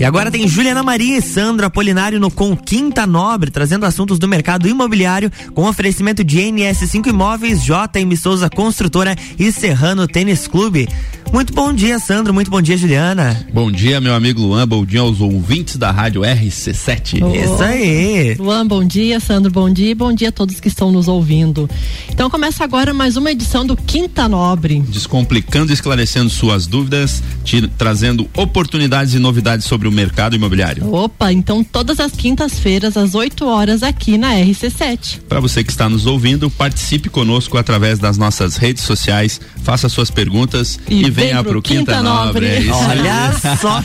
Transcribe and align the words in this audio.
E 0.00 0.04
agora 0.06 0.30
tem 0.30 0.48
Juliana 0.48 0.82
Maria 0.82 1.18
e 1.18 1.20
Sandro 1.20 1.66
Apolinário 1.66 2.18
no 2.18 2.30
Com 2.30 2.56
Quinta 2.56 3.06
Nobre, 3.06 3.50
trazendo 3.50 3.84
assuntos 3.84 4.18
do 4.18 4.26
mercado 4.26 4.66
imobiliário 4.66 5.30
com 5.54 5.68
oferecimento 5.68 6.24
de 6.24 6.38
NS5 6.38 7.08
Imóveis, 7.08 7.62
JM 7.62 8.16
Souza 8.16 8.48
Construtora 8.48 9.14
e 9.38 9.52
Serrano 9.52 10.08
Tênis 10.08 10.48
Clube. 10.48 10.88
Muito 11.32 11.52
bom 11.52 11.72
dia, 11.72 11.98
Sandro. 12.00 12.34
Muito 12.34 12.50
bom 12.50 12.60
dia, 12.60 12.76
Juliana. 12.76 13.46
Bom 13.52 13.70
dia, 13.70 14.00
meu 14.00 14.14
amigo 14.14 14.40
Luan. 14.40 14.66
Bom 14.66 14.84
dia 14.84 15.00
aos 15.00 15.20
ouvintes 15.20 15.76
da 15.76 15.90
rádio 15.92 16.22
RC7. 16.22 17.22
Oh. 17.22 17.34
Isso 17.34 17.62
aí. 17.62 18.34
Luan, 18.34 18.66
bom 18.66 18.82
dia. 18.82 19.20
Sandro, 19.20 19.50
bom 19.50 19.70
dia. 19.70 19.90
E 19.90 19.94
bom 19.94 20.12
dia 20.12 20.30
a 20.30 20.32
todos 20.32 20.58
que 20.58 20.66
estão 20.66 20.90
nos 20.90 21.06
ouvindo. 21.06 21.70
Então 22.10 22.28
começa 22.28 22.64
agora 22.64 22.92
mais 22.92 23.16
uma 23.16 23.30
edição 23.30 23.64
do 23.64 23.76
Quinta 23.76 24.28
Nobre. 24.28 24.80
Descomplicando 24.88 25.70
e 25.70 25.74
esclarecendo 25.74 26.28
suas 26.28 26.66
dúvidas, 26.66 27.22
te, 27.44 27.68
trazendo 27.78 28.28
oportunidades 28.36 29.14
e 29.14 29.20
novidades 29.20 29.66
sobre 29.66 29.86
o 29.86 29.89
mercado 29.90 30.36
imobiliário. 30.36 30.92
Opa, 30.92 31.32
então 31.32 31.62
todas 31.62 32.00
as 32.00 32.12
quintas-feiras, 32.12 32.96
às 32.96 33.14
8 33.14 33.46
horas, 33.46 33.82
aqui 33.82 34.16
na 34.16 34.34
RC7. 34.34 35.20
Para 35.28 35.40
você 35.40 35.64
que 35.64 35.70
está 35.70 35.88
nos 35.88 36.06
ouvindo, 36.06 36.50
participe 36.50 37.08
conosco 37.08 37.58
através 37.58 37.98
das 37.98 38.16
nossas 38.16 38.56
redes 38.56 38.82
sociais, 38.82 39.40
faça 39.62 39.88
suas 39.88 40.10
perguntas 40.10 40.78
e, 40.88 41.04
e 41.04 41.10
venha 41.10 41.42
pro, 41.42 41.52
pro 41.52 41.62
Quinta, 41.62 41.92
Quinta 41.96 42.02
Nobre. 42.02 42.46
É 42.46 42.72
Olha 42.72 43.32
só. 43.60 43.78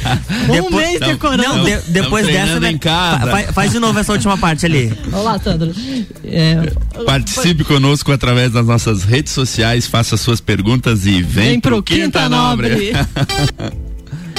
um 0.49 0.51
depois, 0.51 0.87
mês 0.87 0.99
decorando. 0.99 1.57
Não, 1.57 1.63
de, 1.63 1.77
depois 1.91 2.25
dessa, 2.25 2.59
né, 2.59 2.77
faz, 2.81 3.51
faz, 3.51 3.71
de 3.71 3.79
novo 3.79 3.99
essa 3.99 4.11
última 4.11 4.37
parte 4.37 4.65
ali. 4.65 4.91
Olá, 5.11 5.39
Sandro. 5.39 5.73
É, 6.23 6.71
Participe 7.05 7.63
foi... 7.63 7.75
conosco 7.75 8.11
através 8.11 8.51
das 8.51 8.65
nossas 8.65 9.03
redes 9.03 9.33
sociais, 9.33 9.87
faça 9.87 10.17
suas 10.17 10.39
perguntas 10.39 11.05
e 11.05 11.21
vem, 11.21 11.49
vem 11.49 11.59
pro, 11.59 11.75
pro 11.75 11.83
Quinta, 11.83 12.03
Quinta 12.03 12.29
Nobre. 12.29 12.69
Nobre. 12.69 12.91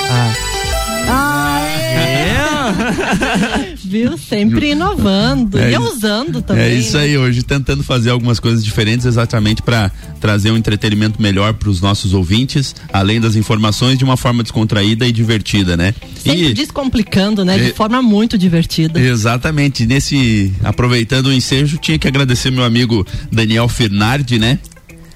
ah. 0.09 0.17
Ah, 0.19 0.33
é. 0.43 0.46
Viu? 3.85 4.19
Sempre 4.19 4.71
inovando 4.71 5.59
é, 5.59 5.73
e 5.73 5.79
usando 5.79 6.43
também. 6.43 6.65
É 6.65 6.75
isso 6.75 6.97
aí, 6.97 7.17
hoje 7.17 7.43
tentando 7.43 7.83
fazer 7.83 8.11
algumas 8.11 8.41
coisas 8.41 8.65
diferentes 8.65 9.07
exatamente 9.07 9.63
para 9.63 9.91
trazer 10.21 10.51
um 10.51 10.57
entretenimento 10.57 11.21
melhor 11.21 11.55
para 11.55 11.69
os 11.69 11.81
nossos 11.81 12.15
ouvintes, 12.15 12.75
além 12.93 13.21
das 13.21 13.37
informações 13.37 13.99
de 13.99 14.05
uma 14.05 14.17
forma 14.17 14.43
descontraída 14.43 15.07
e 15.07 15.13
divertida, 15.13 15.77
né? 15.77 15.95
Sempre 16.23 16.51
e, 16.51 16.55
descomplicando, 16.55 17.45
né? 17.45 17.59
De 17.59 17.71
é, 17.71 17.75
forma 17.75 18.03
muito 18.03 18.37
divertida. 18.37 19.01
Exatamente. 19.01 19.87
Nesse, 19.87 20.53
aproveitando 20.63 21.27
o 21.27 21.33
ensejo, 21.33 21.79
tinha 21.79 21.99
que 21.99 22.09
agradecer 22.09 22.51
meu 22.51 22.65
amigo 22.65 23.07
Daniel 23.31 23.69
Fernardi, 23.69 24.39
né? 24.39 24.59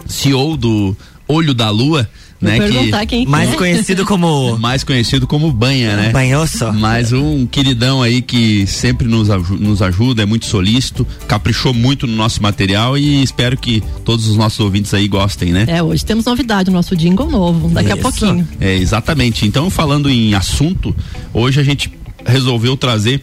CEO 0.07 0.57
do 0.57 0.97
Olho 1.29 1.55
da 1.55 1.71
Lua 1.71 2.09
né? 2.41 2.59
Que, 2.59 3.07
quem 3.07 3.27
mais 3.27 3.53
é. 3.53 3.57
conhecido 3.57 4.05
como 4.05 4.57
mais 4.59 4.83
conhecido 4.83 5.27
como 5.27 5.53
Banha, 5.53 5.97
né? 5.97 6.11
Banhoso. 6.11 6.73
Mais 6.73 7.13
um 7.13 7.47
queridão 7.47 8.03
aí 8.03 8.23
que 8.23 8.67
sempre 8.67 9.07
nos, 9.07 9.29
nos 9.51 9.83
ajuda, 9.83 10.23
é 10.23 10.27
muito 10.27 10.47
solícito, 10.47 11.07
caprichou 11.29 11.75
muito 11.75 12.07
no 12.07 12.15
nosso 12.15 12.43
material 12.43 12.97
e 12.97 13.23
espero 13.23 13.57
que 13.57 13.83
todos 14.05 14.27
os 14.27 14.37
nossos 14.37 14.59
ouvintes 14.61 14.95
aí 14.95 15.07
gostem, 15.07 15.53
né? 15.53 15.67
É, 15.69 15.83
hoje 15.83 16.05
temos 16.05 16.25
novidade, 16.25 16.71
nosso 16.71 16.97
jingle 16.97 17.29
novo, 17.29 17.69
daqui 17.69 17.91
Isso. 17.91 17.99
a 17.99 18.03
pouquinho. 18.03 18.49
É, 18.61 18.75
exatamente. 18.77 19.47
Então, 19.47 19.69
falando 19.69 20.09
em 20.09 20.35
assunto, 20.35 20.95
hoje 21.35 21.61
a 21.61 21.63
gente 21.63 21.93
resolveu 22.25 22.77
trazer 22.77 23.23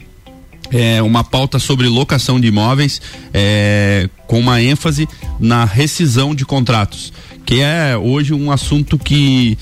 é, 0.72 1.02
uma 1.02 1.24
pauta 1.24 1.60
sobre 1.60 1.88
locação 1.88 2.40
de 2.40 2.48
imóveis 2.48 3.02
é, 3.34 4.10
com 4.28 4.40
uma 4.40 4.62
ênfase 4.62 5.08
na 5.40 5.66
rescisão 5.66 6.36
de 6.36 6.46
contratos 6.46 7.14
que 7.48 7.62
é 7.62 7.98
hoje 7.98 8.34
um 8.34 8.52
assunto 8.52 9.00
que 9.00 9.58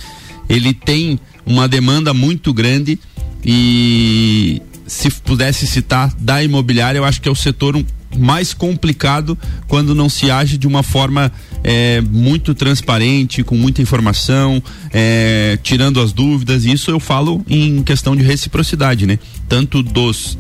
ele 0.49 0.73
tem 0.73 1.19
uma 1.45 1.67
demanda 1.67 2.15
muito 2.15 2.51
grande 2.51 2.99
e 3.45 4.59
se 4.87 5.11
pudesse 5.11 5.67
citar 5.67 6.11
da 6.19 6.43
imobiliária, 6.43 6.97
eu 6.97 7.05
acho 7.05 7.21
que 7.21 7.29
é 7.29 7.31
o 7.31 7.35
setor 7.35 7.79
mais 8.17 8.55
complicado 8.55 9.37
quando 9.67 9.93
não 9.93 10.09
se 10.09 10.31
age 10.31 10.57
de 10.57 10.65
uma 10.65 10.81
forma 10.81 11.31
é, 11.63 12.01
muito 12.01 12.55
transparente, 12.55 13.43
com 13.43 13.55
muita 13.55 13.83
informação, 13.83 14.63
é, 14.91 15.59
tirando 15.61 16.01
as 16.01 16.11
dúvidas. 16.11 16.65
Isso 16.65 16.89
eu 16.89 16.99
falo 16.99 17.45
em 17.47 17.83
questão 17.83 18.15
de 18.15 18.23
reciprocidade, 18.23 19.05
né? 19.05 19.19
Tanto 19.47 19.83
dos 19.83 20.37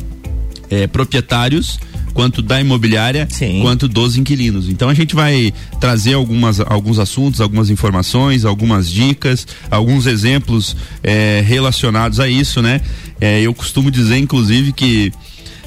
é, 0.71 0.87
proprietários 0.87 1.79
quanto 2.15 2.41
da 2.41 2.61
imobiliária, 2.61 3.27
Sim. 3.29 3.59
quanto 3.61 3.89
dos 3.89 4.15
inquilinos. 4.15 4.69
Então 4.69 4.87
a 4.87 4.93
gente 4.93 5.13
vai 5.13 5.53
trazer 5.81 6.13
algumas, 6.13 6.61
alguns 6.61 6.97
assuntos, 6.97 7.41
algumas 7.41 7.69
informações, 7.69 8.45
algumas 8.45 8.89
dicas, 8.89 9.45
alguns 9.69 10.07
exemplos 10.07 10.77
é, 11.03 11.43
relacionados 11.45 12.21
a 12.21 12.27
isso, 12.27 12.61
né? 12.61 12.79
É, 13.19 13.41
eu 13.41 13.53
costumo 13.53 13.91
dizer, 13.91 14.17
inclusive, 14.17 14.71
que 14.71 15.11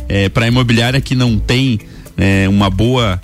é, 0.09 0.31
para 0.31 0.47
a 0.47 0.49
imobiliária 0.49 1.01
que 1.01 1.15
não 1.15 1.39
tem 1.39 1.79
uma 2.51 2.69
boa 2.69 3.23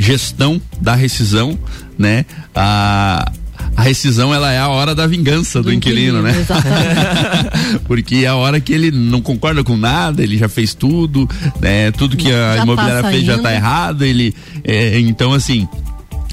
gestão 0.00 0.58
da 0.80 0.94
rescisão, 0.94 1.58
né? 1.98 2.24
A, 2.54 3.30
a 3.76 3.82
rescisão 3.82 4.32
ela 4.32 4.52
é 4.52 4.58
a 4.58 4.68
hora 4.68 4.94
da 4.94 5.06
vingança 5.06 5.60
do, 5.60 5.64
do 5.64 5.72
inquilino, 5.72 6.18
inquilino, 6.18 6.22
né? 6.22 6.40
Exatamente. 6.40 7.80
Porque 7.86 8.16
é 8.16 8.26
a 8.26 8.34
hora 8.34 8.60
que 8.60 8.72
ele 8.72 8.90
não 8.90 9.20
concorda 9.20 9.64
com 9.64 9.76
nada, 9.76 10.22
ele 10.22 10.38
já 10.38 10.48
fez 10.48 10.74
tudo, 10.74 11.28
né? 11.60 11.90
Tudo 11.92 12.16
que 12.16 12.30
a 12.30 12.56
já 12.56 12.62
imobiliária 12.62 13.10
fez 13.10 13.24
já 13.24 13.36
está 13.36 13.52
errado, 13.52 14.04
ele 14.04 14.34
é, 14.62 14.98
então 15.00 15.32
assim, 15.32 15.68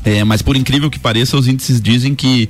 é, 0.03 0.23
mas 0.23 0.41
por 0.41 0.55
incrível 0.55 0.89
que 0.89 0.99
pareça, 0.99 1.37
os 1.37 1.47
índices 1.47 1.81
dizem 1.81 2.15
que 2.15 2.49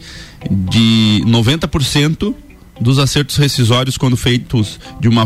de 0.49 1.21
90% 1.25 2.33
dos 2.79 2.97
acertos 2.97 3.37
rescisórios 3.37 3.97
quando 3.97 4.17
feitos 4.17 4.79
de 4.99 5.07
uma 5.07 5.25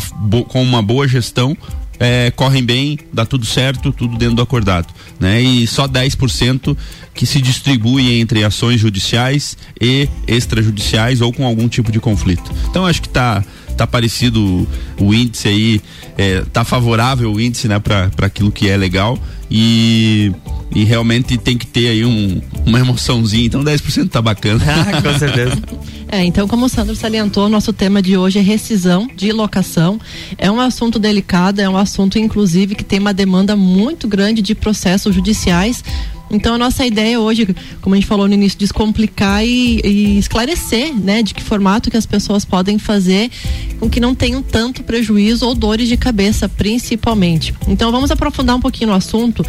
com 0.50 0.62
uma 0.62 0.82
boa 0.82 1.08
gestão 1.08 1.58
é, 2.00 2.32
correm 2.32 2.64
bem, 2.64 3.00
dá 3.12 3.26
tudo 3.26 3.46
certo, 3.46 3.92
tudo 3.92 4.18
dentro 4.18 4.36
do 4.36 4.42
acordado, 4.42 4.88
né? 5.20 5.42
E 5.42 5.66
só 5.68 5.88
10% 5.88 6.76
que 7.14 7.26
se 7.26 7.42
distribui 7.42 8.20
entre 8.20 8.44
ações 8.44 8.80
judiciais 8.80 9.58
e 9.80 10.10
extrajudiciais 10.28 11.22
ou 11.22 11.32
com 11.32 11.46
algum 11.46 11.68
tipo 11.68 11.92
de 11.92 12.00
conflito. 12.00 12.52
Então 12.70 12.86
acho 12.86 13.02
que 13.02 13.08
está 13.08 13.44
tá 13.78 13.86
parecido 13.86 14.68
o 15.00 15.14
índice 15.14 15.48
aí, 15.48 15.82
é, 16.18 16.44
tá 16.52 16.64
favorável 16.64 17.32
o 17.32 17.40
índice, 17.40 17.68
né, 17.68 17.80
para 17.80 18.10
aquilo 18.22 18.52
que 18.52 18.70
é 18.70 18.78
legal 18.78 19.20
e, 19.50 20.32
e 20.74 20.84
realmente 20.84 21.38
tem 21.38 21.58
que 21.58 21.68
ter 21.68 21.90
aí 21.90 22.06
um, 22.06 22.42
uma 22.66 22.80
emoçãozinha, 22.80 23.46
então 23.46 23.64
10% 23.64 24.10
tá 24.10 24.22
bacana. 24.22 24.64
Ah, 24.66 25.02
com 25.02 25.18
certeza. 25.18 25.62
É, 26.16 26.24
então, 26.24 26.48
como 26.48 26.66
o 26.66 26.70
Sandro 26.70 26.96
salientou, 26.96 27.50
nosso 27.50 27.74
tema 27.74 28.02
de 28.02 28.16
hoje 28.16 28.40
é 28.40 28.42
rescisão 28.42 29.06
de 29.18 29.34
locação. 29.34 30.00
É 30.38 30.50
um 30.50 30.62
assunto 30.62 30.98
delicado, 30.98 31.60
é 31.60 31.68
um 31.68 31.76
assunto, 31.76 32.18
inclusive, 32.18 32.74
que 32.74 32.86
tem 32.86 33.00
uma 33.00 33.14
demanda 33.14 33.54
muito 33.54 34.08
grande 34.08 34.42
de 34.42 34.56
processos 34.56 35.14
judiciais 35.14 35.84
então 36.30 36.56
a 36.56 36.58
nossa 36.58 36.86
ideia 36.86 37.20
hoje, 37.20 37.56
como 37.82 37.96
a 37.96 37.98
gente 37.98 38.08
falou 38.08 38.28
no 38.28 38.34
início, 38.34 38.58
descomplicar 38.58 39.46
e, 39.46 39.82
e, 39.84 40.18
esclarecer, 40.18 40.94
né, 40.94 41.22
de 41.22 41.34
que 41.34 41.44
formato 41.44 41.92
que 41.92 41.98
as 41.98 42.06
pessoas 42.06 42.44
podem 42.44 42.78
fazer 42.78 43.30
com 43.80 43.90
que 43.90 44.00
não 44.00 44.16
tenham 44.16 44.42
tanto 44.42 44.84
prejuízo 44.84 45.46
ou 45.46 45.54
dores 45.54 45.88
de 45.88 45.98
cabeça, 45.98 46.50
principalmente. 46.50 47.54
Então 47.68 47.92
vamos 47.92 48.12
aprofundar 48.12 48.56
um 48.56 48.60
pouquinho 48.60 48.90
no 48.90 48.96
assunto. 48.96 49.46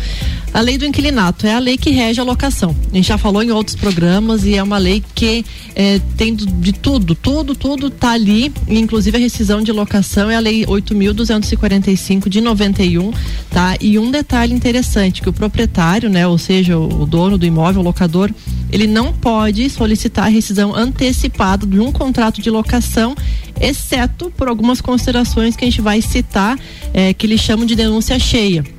A 0.52 0.60
lei 0.60 0.78
do 0.78 0.86
inquilinato 0.86 1.46
é 1.46 1.54
a 1.54 1.58
lei 1.58 1.76
que 1.76 1.90
rege 1.90 2.20
a 2.20 2.24
locação. 2.24 2.74
A 2.90 2.96
gente 2.96 3.08
já 3.08 3.18
falou 3.18 3.42
em 3.42 3.50
outros 3.50 3.76
programas 3.76 4.44
e 4.44 4.54
é 4.54 4.62
uma 4.62 4.78
lei 4.78 5.02
que 5.14 5.44
é, 5.74 6.00
tem 6.16 6.34
de 6.34 6.72
tudo, 6.72 7.14
tudo, 7.14 7.54
tudo 7.54 7.90
tá 7.90 8.12
ali, 8.12 8.52
inclusive 8.68 9.16
a 9.16 9.20
rescisão 9.20 9.62
de 9.62 9.70
locação 9.72 10.30
é 10.30 10.36
a 10.36 10.40
lei 10.40 10.64
8.245 10.64 12.28
de 12.28 12.40
91, 12.40 13.12
tá? 13.50 13.76
E 13.80 13.98
um 13.98 14.10
detalhe 14.10 14.54
interessante 14.54 15.20
que 15.20 15.28
o 15.28 15.32
proprietário, 15.32 16.08
né, 16.08 16.26
ou 16.26 16.38
seja 16.38 16.65
seja, 16.66 16.78
o 16.78 17.06
dono 17.06 17.38
do 17.38 17.46
imóvel, 17.46 17.80
o 17.80 17.84
locador, 17.84 18.30
ele 18.70 18.86
não 18.86 19.12
pode 19.12 19.70
solicitar 19.70 20.26
a 20.26 20.28
rescisão 20.28 20.74
antecipada 20.74 21.66
de 21.66 21.78
um 21.78 21.92
contrato 21.92 22.42
de 22.42 22.50
locação, 22.50 23.14
exceto 23.60 24.30
por 24.36 24.48
algumas 24.48 24.80
considerações 24.80 25.56
que 25.56 25.64
a 25.64 25.68
gente 25.68 25.80
vai 25.80 26.02
citar, 26.02 26.58
é, 26.92 27.14
que 27.14 27.26
eles 27.26 27.40
chamam 27.40 27.64
de 27.64 27.74
denúncia 27.74 28.18
cheia 28.18 28.75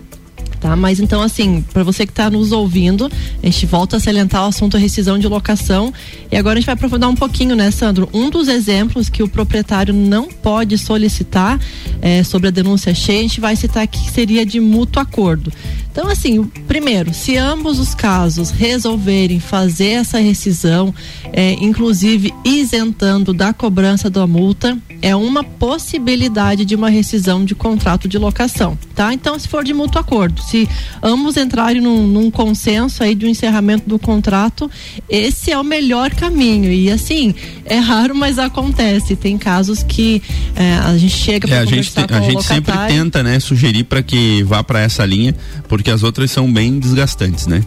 tá? 0.59 0.75
Mas 0.75 1.00
então, 1.00 1.21
assim, 1.21 1.63
para 1.74 1.83
você 1.83 2.06
que 2.06 2.12
está 2.12 2.30
nos 2.30 2.51
ouvindo, 2.51 3.12
a 3.42 3.45
gente 3.45 3.65
volta 3.65 3.98
a 3.98 4.00
salientar 4.00 4.44
o 4.44 4.48
assunto 4.48 4.77
rescisão 4.77 5.19
de 5.19 5.27
locação. 5.27 5.94
E 6.31 6.38
agora 6.38 6.57
a 6.57 6.59
gente 6.59 6.65
vai 6.65 6.74
aprofundar 6.74 7.09
um 7.09 7.15
pouquinho, 7.15 7.56
né, 7.56 7.71
Sandro? 7.71 8.09
Um 8.13 8.30
dos 8.30 8.48
exemplos 8.48 9.09
que 9.09 9.21
o 9.21 9.27
proprietário 9.27 9.94
não 9.94 10.27
pode 10.27 10.77
solicitar 10.77 11.59
é, 12.01 12.24
sobre 12.24 12.48
a 12.48 12.51
denúncia 12.51 12.94
cheia, 12.94 13.19
a 13.19 13.24
gente 13.24 13.42
vai 13.42 13.56
citar 13.56 13.83
aqui 13.83 13.98
que 13.98 14.12
seria 14.12 14.45
de 14.45 14.59
mútuo 14.59 15.01
acordo. 15.01 15.51
Então, 15.92 16.09
assim, 16.09 16.44
primeiro, 16.68 17.12
se 17.12 17.38
ambos 17.38 17.80
os 17.80 17.95
casos 17.95 18.51
resolverem 18.51 19.39
fazer 19.39 19.94
essa 19.94 20.19
rescisão, 20.19 20.94
é, 21.33 21.54
inclusive 21.54 22.31
isentando 22.45 23.33
da 23.33 23.51
cobrança 23.51 24.07
da 24.07 24.27
multa, 24.27 24.77
é 25.01 25.15
uma 25.15 25.44
possibilidade 25.44 26.65
de 26.65 26.75
uma 26.75 26.89
rescisão 26.89 27.44
de 27.44 27.56
contrato 27.56 28.07
de 28.07 28.18
locação, 28.19 28.77
tá? 28.94 29.12
Então, 29.12 29.39
se 29.39 29.48
for 29.48 29.63
de 29.63 29.74
mútuo 29.74 30.00
acordo, 30.00 30.39
se 30.50 30.68
ambos 31.02 31.38
entrarem 31.38 31.82
num, 31.82 32.08
num 32.08 32.32
consenso 32.32 33.04
aí 33.04 33.14
de 33.14 33.26
um 33.26 33.30
encerramento 33.30 33.88
do 33.88 34.00
contrato, 34.00 34.70
esse 35.10 35.52
é 35.52 35.58
o 35.58 35.64
melhor 35.64 36.12
caminho. 36.12 36.72
E 36.72 36.90
assim, 36.92 37.36
é 37.66 37.78
raro, 37.78 38.16
mas 38.16 38.40
acontece. 38.40 39.16
Tem 39.16 39.38
casos 39.38 39.84
que 39.84 40.22
é, 40.56 40.74
a 40.76 40.98
gente 40.98 41.16
chega 41.16 41.48
para 41.48 41.58
é, 41.58 41.60
a 41.60 41.66
gente, 41.66 41.94
tem, 41.94 42.06
a 42.10 42.22
gente 42.22 42.44
sempre 42.44 42.74
tenta, 42.88 43.22
né, 43.22 43.40
sugerir 43.40 43.84
para 43.84 44.02
que 44.02 44.44
vá 44.44 44.64
para 44.64 44.80
essa 44.80 45.06
linha, 45.06 45.36
porque 45.68 45.92
as 45.92 46.04
outras 46.04 46.32
são 46.32 46.52
bem 46.52 46.80
desgastantes, 46.80 47.48
né? 47.48 47.64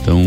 Então, 0.00 0.20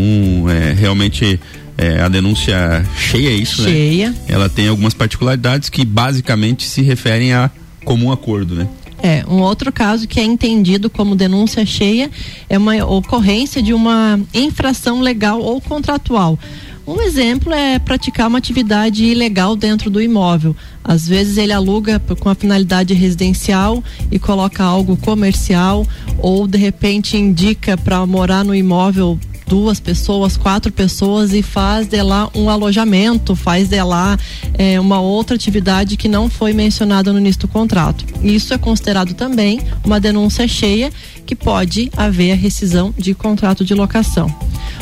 é, 0.48 0.72
realmente 0.72 1.38
é, 1.76 2.00
a 2.00 2.08
denúncia 2.08 2.84
cheia 2.96 3.28
é 3.28 3.34
isso, 3.34 3.62
né? 3.62 3.68
cheia. 3.68 4.10
né? 4.10 4.16
Ela 4.28 4.48
tem 4.48 4.68
algumas 4.68 4.94
particularidades 4.94 5.68
que 5.68 5.84
basicamente 5.84 6.66
se 6.66 6.82
referem 6.82 7.32
a 7.34 7.50
comum 7.84 8.10
acordo, 8.10 8.54
né? 8.54 8.66
É, 9.06 9.24
um 9.28 9.40
outro 9.40 9.70
caso 9.70 10.08
que 10.08 10.18
é 10.18 10.24
entendido 10.24 10.90
como 10.90 11.14
denúncia 11.14 11.64
cheia 11.64 12.10
é 12.48 12.58
uma 12.58 12.74
ocorrência 12.84 13.62
de 13.62 13.72
uma 13.72 14.18
infração 14.34 15.00
legal 15.00 15.40
ou 15.40 15.60
contratual. 15.60 16.36
Um 16.84 17.00
exemplo 17.00 17.54
é 17.54 17.78
praticar 17.78 18.26
uma 18.26 18.38
atividade 18.38 19.04
ilegal 19.04 19.54
dentro 19.54 19.90
do 19.90 20.02
imóvel. 20.02 20.56
Às 20.82 21.06
vezes 21.06 21.36
ele 21.36 21.52
aluga 21.52 22.02
com 22.18 22.28
a 22.28 22.34
finalidade 22.34 22.94
residencial 22.94 23.80
e 24.10 24.18
coloca 24.18 24.64
algo 24.64 24.96
comercial, 24.96 25.86
ou 26.18 26.44
de 26.48 26.58
repente 26.58 27.16
indica 27.16 27.76
para 27.76 28.04
morar 28.04 28.44
no 28.44 28.56
imóvel 28.56 29.20
duas 29.46 29.78
pessoas, 29.78 30.36
quatro 30.36 30.72
pessoas 30.72 31.32
e 31.32 31.42
faz 31.42 31.86
de 31.86 32.02
lá 32.02 32.28
um 32.34 32.50
alojamento, 32.50 33.36
faz 33.36 33.68
de 33.68 33.82
lá 33.82 34.18
é, 34.54 34.78
uma 34.80 35.00
outra 35.00 35.36
atividade 35.36 35.96
que 35.96 36.08
não 36.08 36.28
foi 36.28 36.52
mencionada 36.52 37.12
no 37.12 37.18
início 37.18 37.42
do 37.42 37.48
contrato. 37.48 38.04
Isso 38.22 38.52
é 38.52 38.58
considerado 38.58 39.14
também 39.14 39.60
uma 39.84 40.00
denúncia 40.00 40.46
cheia 40.48 40.90
que 41.24 41.34
pode 41.34 41.90
haver 41.96 42.32
a 42.32 42.36
rescisão 42.36 42.94
de 42.96 43.14
contrato 43.14 43.64
de 43.64 43.74
locação. 43.74 44.32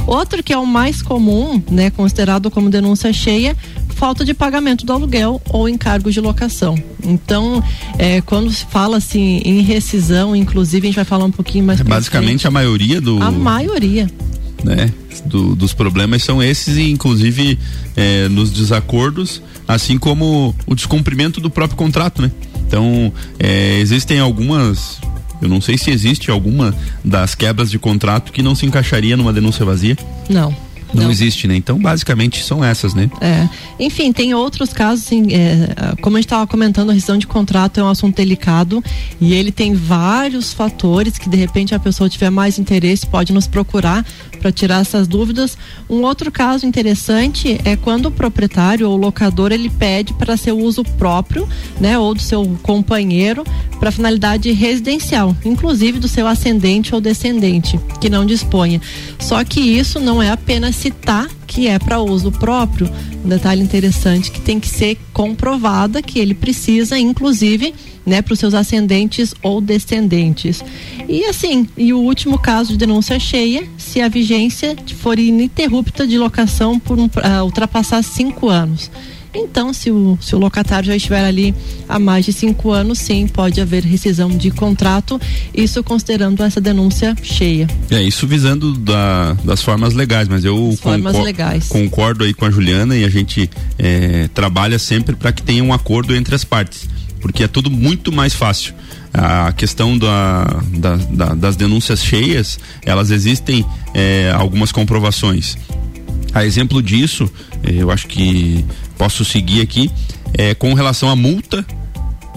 Outro 0.06 0.42
que 0.42 0.52
é 0.52 0.58
o 0.58 0.66
mais 0.66 1.00
comum, 1.00 1.62
né, 1.70 1.90
considerado 1.90 2.50
como 2.50 2.68
denúncia 2.68 3.12
cheia, 3.12 3.56
falta 3.94 4.24
de 4.24 4.34
pagamento 4.34 4.84
do 4.84 4.92
aluguel 4.92 5.40
ou 5.48 5.68
encargo 5.68 6.10
de 6.10 6.20
locação. 6.20 6.76
Então, 7.02 7.62
é, 7.98 8.20
quando 8.20 8.50
se 8.50 8.66
fala 8.66 8.98
assim 8.98 9.40
em 9.44 9.62
rescisão, 9.62 10.34
inclusive 10.36 10.86
a 10.86 10.88
gente 10.88 10.96
vai 10.96 11.04
falar 11.04 11.24
um 11.24 11.30
pouquinho 11.30 11.64
mais. 11.64 11.80
É 11.80 11.84
basicamente 11.84 12.46
a 12.46 12.50
maioria 12.50 13.00
do. 13.00 13.22
A 13.22 13.30
maioria 13.30 14.06
né, 14.64 14.92
do, 15.26 15.54
dos 15.54 15.72
problemas 15.72 16.22
são 16.22 16.42
esses 16.42 16.76
e 16.76 16.90
inclusive 16.90 17.58
é, 17.94 18.28
nos 18.28 18.50
desacordos, 18.50 19.42
assim 19.68 19.98
como 19.98 20.54
o 20.66 20.74
descumprimento 20.74 21.40
do 21.40 21.50
próprio 21.50 21.76
contrato, 21.76 22.22
né? 22.22 22.30
Então 22.66 23.12
é, 23.38 23.78
existem 23.78 24.18
algumas, 24.18 24.98
eu 25.40 25.48
não 25.48 25.60
sei 25.60 25.76
se 25.76 25.90
existe 25.90 26.30
alguma 26.30 26.74
das 27.04 27.34
quebras 27.34 27.70
de 27.70 27.78
contrato 27.78 28.32
que 28.32 28.42
não 28.42 28.54
se 28.54 28.66
encaixaria 28.66 29.16
numa 29.16 29.32
denúncia 29.32 29.64
vazia. 29.64 29.96
Não. 30.28 30.54
Não, 30.92 31.04
não, 31.04 31.10
existe, 31.10 31.48
né? 31.48 31.56
Então, 31.56 31.78
basicamente, 31.78 32.42
são 32.42 32.64
essas, 32.64 32.94
né? 32.94 33.10
É. 33.20 33.48
Enfim, 33.78 34.12
tem 34.12 34.34
outros 34.34 34.72
casos, 34.72 35.04
assim, 35.06 35.32
é, 35.32 35.94
como 36.00 36.16
a 36.16 36.20
gente 36.20 36.26
estava 36.26 36.46
comentando, 36.46 36.90
a 36.90 36.92
rescisão 36.92 37.18
de 37.18 37.26
contrato 37.26 37.80
é 37.80 37.82
um 37.82 37.88
assunto 37.88 38.16
delicado 38.16 38.82
e 39.20 39.34
ele 39.34 39.50
tem 39.50 39.74
vários 39.74 40.52
fatores 40.52 41.18
que, 41.18 41.28
de 41.28 41.36
repente, 41.36 41.74
a 41.74 41.78
pessoa 41.78 42.08
tiver 42.08 42.30
mais 42.30 42.58
interesse, 42.58 43.06
pode 43.06 43.32
nos 43.32 43.46
procurar 43.46 44.04
para 44.44 44.52
tirar 44.52 44.82
essas 44.82 45.08
dúvidas. 45.08 45.56
Um 45.88 46.02
outro 46.02 46.30
caso 46.30 46.66
interessante 46.66 47.58
é 47.64 47.76
quando 47.76 48.06
o 48.06 48.10
proprietário 48.10 48.88
ou 48.90 48.96
locador 48.96 49.52
ele 49.52 49.70
pede 49.70 50.12
para 50.12 50.36
seu 50.36 50.58
uso 50.58 50.84
próprio, 50.84 51.48
né, 51.80 51.98
ou 51.98 52.14
do 52.14 52.20
seu 52.20 52.44
companheiro 52.62 53.44
para 53.80 53.90
finalidade 53.90 54.50
residencial, 54.52 55.36
inclusive 55.44 55.98
do 55.98 56.08
seu 56.08 56.26
ascendente 56.26 56.94
ou 56.94 57.00
descendente, 57.00 57.80
que 58.00 58.10
não 58.10 58.26
disponha. 58.26 58.80
Só 59.18 59.42
que 59.44 59.60
isso 59.60 59.98
não 59.98 60.22
é 60.22 60.30
apenas 60.30 60.76
citar 60.84 61.30
que 61.46 61.66
é 61.66 61.78
para 61.78 62.00
uso 62.00 62.30
próprio. 62.30 62.90
Um 63.24 63.28
detalhe 63.28 63.62
interessante 63.62 64.30
que 64.30 64.40
tem 64.40 64.60
que 64.60 64.68
ser 64.68 64.98
comprovada 65.14 66.02
que 66.02 66.18
ele 66.18 66.34
precisa, 66.34 66.98
inclusive, 66.98 67.74
né, 68.04 68.20
para 68.20 68.34
os 68.34 68.38
seus 68.38 68.52
ascendentes 68.52 69.34
ou 69.42 69.62
descendentes. 69.62 70.62
E 71.08 71.24
assim, 71.24 71.66
e 71.74 71.94
o 71.94 72.00
último 72.00 72.38
caso 72.38 72.72
de 72.72 72.78
denúncia 72.78 73.18
cheia, 73.18 73.66
se 73.78 74.02
a 74.02 74.08
vigência 74.08 74.76
for 74.98 75.18
ininterrupta 75.18 76.06
de 76.06 76.18
locação 76.18 76.78
por 76.78 76.98
uh, 76.98 77.08
ultrapassar 77.42 78.02
cinco 78.02 78.50
anos. 78.50 78.90
Então, 79.34 79.72
se 79.72 79.90
o, 79.90 80.16
se 80.20 80.34
o 80.34 80.38
locatário 80.38 80.86
já 80.86 80.96
estiver 80.96 81.24
ali 81.24 81.54
há 81.88 81.98
mais 81.98 82.24
de 82.24 82.32
cinco 82.32 82.70
anos, 82.70 82.98
sim, 82.98 83.26
pode 83.26 83.60
haver 83.60 83.82
rescisão 83.82 84.30
de 84.30 84.50
contrato, 84.50 85.20
isso 85.52 85.82
considerando 85.82 86.42
essa 86.42 86.60
denúncia 86.60 87.16
cheia. 87.22 87.68
É, 87.90 88.02
isso 88.02 88.26
visando 88.26 88.72
da, 88.74 89.32
das 89.44 89.62
formas 89.62 89.94
legais, 89.94 90.28
mas 90.28 90.44
eu 90.44 90.76
formas 90.80 91.18
legais. 91.18 91.68
concordo 91.68 92.24
aí 92.24 92.32
com 92.32 92.44
a 92.44 92.50
Juliana 92.50 92.96
e 92.96 93.04
a 93.04 93.10
gente 93.10 93.50
é, 93.78 94.28
trabalha 94.32 94.78
sempre 94.78 95.16
para 95.16 95.32
que 95.32 95.42
tenha 95.42 95.64
um 95.64 95.72
acordo 95.72 96.14
entre 96.14 96.34
as 96.34 96.44
partes, 96.44 96.88
porque 97.20 97.42
é 97.42 97.48
tudo 97.48 97.70
muito 97.70 98.12
mais 98.12 98.34
fácil 98.34 98.74
a 99.14 99.52
questão 99.52 99.96
da, 99.96 100.44
da, 100.76 100.96
da, 100.96 101.34
das 101.34 101.54
denúncias 101.54 102.02
cheias, 102.02 102.58
elas 102.84 103.12
existem 103.12 103.64
é, 103.94 104.32
algumas 104.34 104.72
comprovações. 104.72 105.56
A 106.34 106.44
exemplo 106.44 106.82
disso, 106.82 107.30
eu 107.62 107.90
acho 107.90 108.06
que 108.08 108.64
posso 108.98 109.24
seguir 109.24 109.60
aqui, 109.60 109.90
é, 110.36 110.54
com 110.54 110.74
relação 110.74 111.08
à 111.08 111.16
multa 111.16 111.64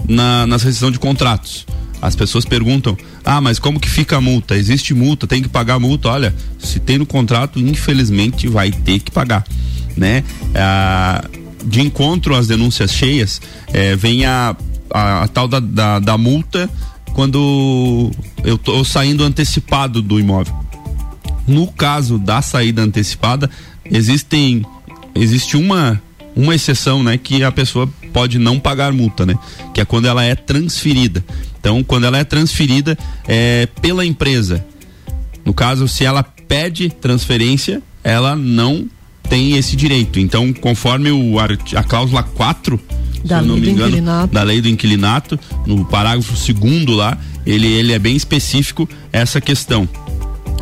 na, 0.08 0.46
na 0.46 0.56
rescisão 0.56 0.90
de 0.90 0.98
contratos. 0.98 1.66
As 2.00 2.14
pessoas 2.14 2.44
perguntam: 2.44 2.96
ah, 3.24 3.40
mas 3.40 3.58
como 3.58 3.80
que 3.80 3.90
fica 3.90 4.16
a 4.16 4.20
multa? 4.20 4.56
Existe 4.56 4.94
multa? 4.94 5.26
Tem 5.26 5.42
que 5.42 5.48
pagar 5.48 5.74
a 5.74 5.80
multa? 5.80 6.08
Olha, 6.08 6.34
se 6.58 6.78
tem 6.78 6.98
no 6.98 7.06
contrato, 7.06 7.58
infelizmente 7.58 8.46
vai 8.46 8.70
ter 8.70 9.00
que 9.00 9.10
pagar, 9.10 9.44
né? 9.96 10.22
Ah, 10.54 11.24
de 11.64 11.80
encontro 11.80 12.34
às 12.36 12.46
denúncias 12.46 12.92
cheias, 12.92 13.40
é, 13.72 13.96
vem 13.96 14.24
a, 14.24 14.56
a, 14.90 15.24
a 15.24 15.28
tal 15.28 15.48
da, 15.48 15.58
da, 15.58 15.98
da, 15.98 16.16
multa 16.16 16.70
quando 17.14 18.10
eu 18.44 18.56
tô 18.56 18.84
saindo 18.84 19.24
antecipado 19.24 20.00
do 20.00 20.20
imóvel. 20.20 20.54
No 21.48 21.66
caso 21.66 22.18
da 22.18 22.42
saída 22.42 22.82
antecipada, 22.82 23.50
existem 23.90 24.64
existe 25.14 25.56
uma 25.56 26.00
uma 26.36 26.54
exceção, 26.54 27.02
né, 27.02 27.18
que 27.18 27.42
a 27.42 27.50
pessoa 27.50 27.88
pode 28.12 28.38
não 28.38 28.60
pagar 28.60 28.92
multa, 28.92 29.26
né, 29.26 29.34
que 29.74 29.80
é 29.80 29.84
quando 29.84 30.06
ela 30.06 30.22
é 30.22 30.36
transferida. 30.36 31.24
Então, 31.58 31.82
quando 31.82 32.04
ela 32.04 32.16
é 32.16 32.22
transferida 32.22 32.96
é 33.26 33.66
pela 33.82 34.06
empresa. 34.06 34.64
No 35.44 35.52
caso, 35.52 35.88
se 35.88 36.04
ela 36.04 36.22
pede 36.22 36.88
transferência, 36.90 37.82
ela 38.04 38.36
não 38.36 38.88
tem 39.28 39.56
esse 39.56 39.74
direito. 39.74 40.20
Então, 40.20 40.52
conforme 40.52 41.10
o, 41.10 41.34
a 41.38 41.82
cláusula 41.82 42.22
4 42.22 42.80
da 43.24 43.40
lei, 43.40 43.60
do 43.60 43.70
engano, 43.70 44.26
da 44.28 44.42
lei 44.44 44.60
do 44.60 44.68
inquilinato, 44.68 45.38
no 45.66 45.84
parágrafo 45.84 46.36
segundo 46.36 46.94
lá, 46.94 47.18
ele, 47.44 47.66
ele 47.66 47.92
é 47.92 47.98
bem 47.98 48.14
específico 48.14 48.88
essa 49.12 49.40
questão 49.40 49.88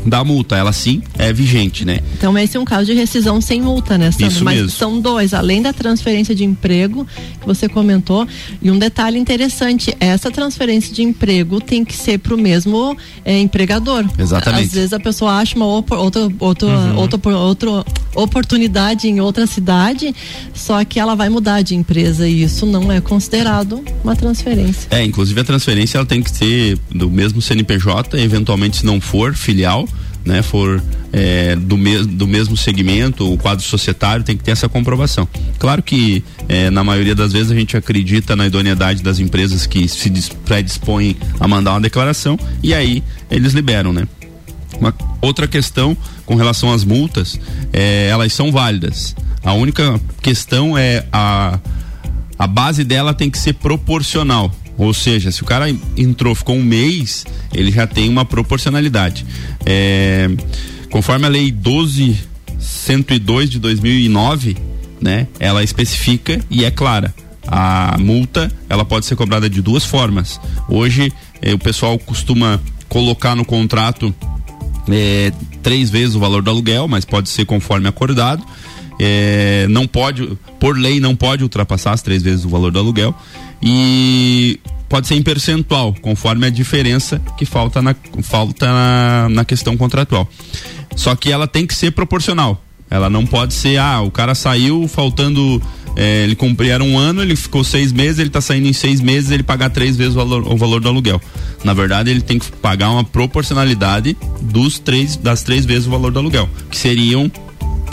da 0.06 0.22
multa, 0.24 0.56
ela 0.56 0.72
sim 0.72 1.02
é 1.18 1.32
vigente, 1.32 1.84
né? 1.84 2.00
Então 2.16 2.36
esse 2.38 2.56
é 2.56 2.60
um 2.60 2.64
caso 2.64 2.86
de 2.86 2.94
rescisão 2.94 3.40
sem 3.40 3.60
multa, 3.60 3.98
né, 3.98 4.10
Sandro? 4.10 4.26
Isso 4.26 4.44
Mas 4.44 4.56
mesmo. 4.56 4.70
são 4.70 5.00
dois, 5.00 5.34
além 5.34 5.60
da 5.60 5.72
transferência 5.72 6.34
de 6.34 6.44
emprego 6.44 7.06
que 7.40 7.46
você 7.46 7.68
comentou, 7.68 8.26
e 8.60 8.70
um 8.70 8.78
detalhe 8.78 9.18
interessante, 9.18 9.94
essa 9.98 10.30
transferência 10.30 10.94
de 10.94 11.02
emprego 11.02 11.60
tem 11.60 11.84
que 11.84 11.94
ser 11.94 12.18
para 12.18 12.34
o 12.34 12.38
mesmo 12.38 12.96
é, 13.24 13.38
empregador. 13.38 14.04
Exatamente. 14.18 14.66
Às 14.66 14.72
vezes 14.72 14.92
a 14.92 15.00
pessoa 15.00 15.38
acha 15.38 15.56
uma 15.56 15.66
outra, 15.66 15.96
outra, 16.38 16.68
uhum. 16.68 16.96
outra, 16.96 17.36
outra 17.36 17.84
oportunidade 18.14 19.08
em 19.08 19.20
outra 19.20 19.46
cidade, 19.46 20.14
só 20.54 20.84
que 20.84 20.98
ela 20.98 21.14
vai 21.14 21.28
mudar 21.28 21.62
de 21.62 21.74
empresa 21.74 22.28
e 22.28 22.42
isso 22.42 22.64
não 22.66 22.90
é 22.90 23.00
considerado 23.00 23.84
uma 24.02 24.16
transferência. 24.16 24.88
É, 24.90 25.04
inclusive 25.04 25.40
a 25.40 25.44
transferência 25.44 25.98
ela 25.98 26.06
tem 26.06 26.22
que 26.22 26.30
ser 26.30 26.78
do 26.90 27.10
mesmo 27.10 27.42
CNPJ, 27.42 28.18
eventualmente 28.20 28.78
se 28.78 28.86
não 28.86 29.00
for 29.00 29.34
filial, 29.34 29.86
né, 30.26 30.42
for 30.42 30.82
é, 31.12 31.54
do, 31.54 31.78
me 31.78 32.04
do 32.04 32.26
mesmo 32.26 32.56
segmento, 32.56 33.32
o 33.32 33.38
quadro 33.38 33.64
societário, 33.64 34.24
tem 34.24 34.36
que 34.36 34.42
ter 34.42 34.50
essa 34.50 34.68
comprovação. 34.68 35.26
Claro 35.58 35.82
que 35.82 36.22
é, 36.48 36.68
na 36.68 36.82
maioria 36.82 37.14
das 37.14 37.32
vezes 37.32 37.52
a 37.52 37.54
gente 37.54 37.76
acredita 37.76 38.34
na 38.34 38.46
idoneidade 38.46 39.02
das 39.02 39.20
empresas 39.20 39.66
que 39.66 39.88
se 39.88 40.10
predispõem 40.44 41.16
a 41.38 41.46
mandar 41.46 41.72
uma 41.72 41.80
declaração 41.80 42.36
e 42.62 42.74
aí 42.74 43.02
eles 43.30 43.52
liberam, 43.52 43.92
né? 43.92 44.06
Uma 44.78 44.92
outra 45.22 45.46
questão 45.46 45.96
com 46.26 46.34
relação 46.34 46.72
às 46.72 46.84
multas, 46.84 47.40
é, 47.72 48.08
elas 48.08 48.32
são 48.32 48.50
válidas. 48.50 49.14
A 49.42 49.52
única 49.52 49.98
questão 50.20 50.76
é 50.76 51.06
a, 51.12 51.58
a 52.36 52.46
base 52.48 52.82
dela 52.82 53.14
tem 53.14 53.30
que 53.30 53.38
ser 53.38 53.54
proporcional 53.54 54.52
Ou 54.78 54.92
seja, 54.92 55.30
se 55.30 55.42
o 55.42 55.46
cara 55.46 55.68
entrou, 55.96 56.34
ficou 56.34 56.56
um 56.56 56.62
mês, 56.62 57.24
ele 57.52 57.70
já 57.70 57.86
tem 57.86 58.08
uma 58.08 58.24
proporcionalidade. 58.24 59.24
É, 59.64 60.28
conforme 60.90 61.26
a 61.26 61.28
lei 61.28 61.50
12.102 61.50 63.46
de 63.46 63.58
2009, 63.58 64.56
né, 65.00 65.26
ela 65.38 65.62
especifica 65.62 66.40
e 66.50 66.64
é 66.64 66.70
clara. 66.70 67.14
A 67.46 67.96
multa, 67.98 68.50
ela 68.68 68.84
pode 68.84 69.06
ser 69.06 69.14
cobrada 69.14 69.48
de 69.48 69.62
duas 69.62 69.84
formas. 69.84 70.40
Hoje, 70.68 71.12
eh, 71.40 71.54
o 71.54 71.58
pessoal 71.58 71.96
costuma 71.96 72.60
colocar 72.88 73.36
no 73.36 73.44
contrato 73.44 74.12
eh, 74.90 75.32
três 75.62 75.88
vezes 75.88 76.16
o 76.16 76.18
valor 76.18 76.42
do 76.42 76.50
aluguel, 76.50 76.88
mas 76.88 77.04
pode 77.04 77.28
ser 77.28 77.44
conforme 77.44 77.88
acordado. 77.88 78.44
É, 78.98 79.66
não 79.68 79.86
pode, 79.86 80.26
por 80.58 80.76
lei, 80.76 81.00
não 81.00 81.14
pode 81.14 81.42
ultrapassar 81.42 81.92
as 81.92 82.02
três 82.02 82.22
vezes 82.22 82.44
o 82.44 82.48
valor 82.48 82.72
do 82.72 82.78
aluguel 82.78 83.14
e 83.62 84.60
pode 84.88 85.06
ser 85.06 85.14
em 85.14 85.22
percentual, 85.22 85.94
conforme 86.00 86.46
a 86.46 86.50
diferença 86.50 87.20
que 87.36 87.44
falta 87.44 87.82
na, 87.82 87.94
falta 88.22 88.66
na, 88.66 89.28
na 89.30 89.44
questão 89.44 89.76
contratual. 89.76 90.28
Só 90.94 91.14
que 91.14 91.30
ela 91.30 91.46
tem 91.46 91.66
que 91.66 91.74
ser 91.74 91.90
proporcional. 91.90 92.62
Ela 92.88 93.10
não 93.10 93.26
pode 93.26 93.52
ser, 93.52 93.78
ah, 93.78 94.00
o 94.00 94.10
cara 94.10 94.34
saiu 94.34 94.86
faltando, 94.86 95.60
é, 95.96 96.22
ele 96.22 96.36
cumpria 96.36 96.80
um 96.80 96.96
ano, 96.96 97.20
ele 97.20 97.34
ficou 97.34 97.64
seis 97.64 97.92
meses, 97.92 98.20
ele 98.20 98.28
está 98.28 98.40
saindo 98.40 98.68
em 98.68 98.72
seis 98.72 99.00
meses, 99.00 99.32
ele 99.32 99.42
pagar 99.42 99.70
três 99.70 99.96
vezes 99.96 100.14
o 100.14 100.18
valor, 100.18 100.52
o 100.52 100.56
valor 100.56 100.80
do 100.80 100.88
aluguel. 100.88 101.20
Na 101.64 101.74
verdade, 101.74 102.10
ele 102.10 102.20
tem 102.20 102.38
que 102.38 102.50
pagar 102.52 102.90
uma 102.90 103.02
proporcionalidade 103.02 104.16
dos 104.40 104.78
três, 104.78 105.16
das 105.16 105.42
três 105.42 105.64
vezes 105.64 105.88
o 105.88 105.90
valor 105.90 106.12
do 106.12 106.20
aluguel, 106.20 106.48
que 106.70 106.78
seriam 106.78 107.30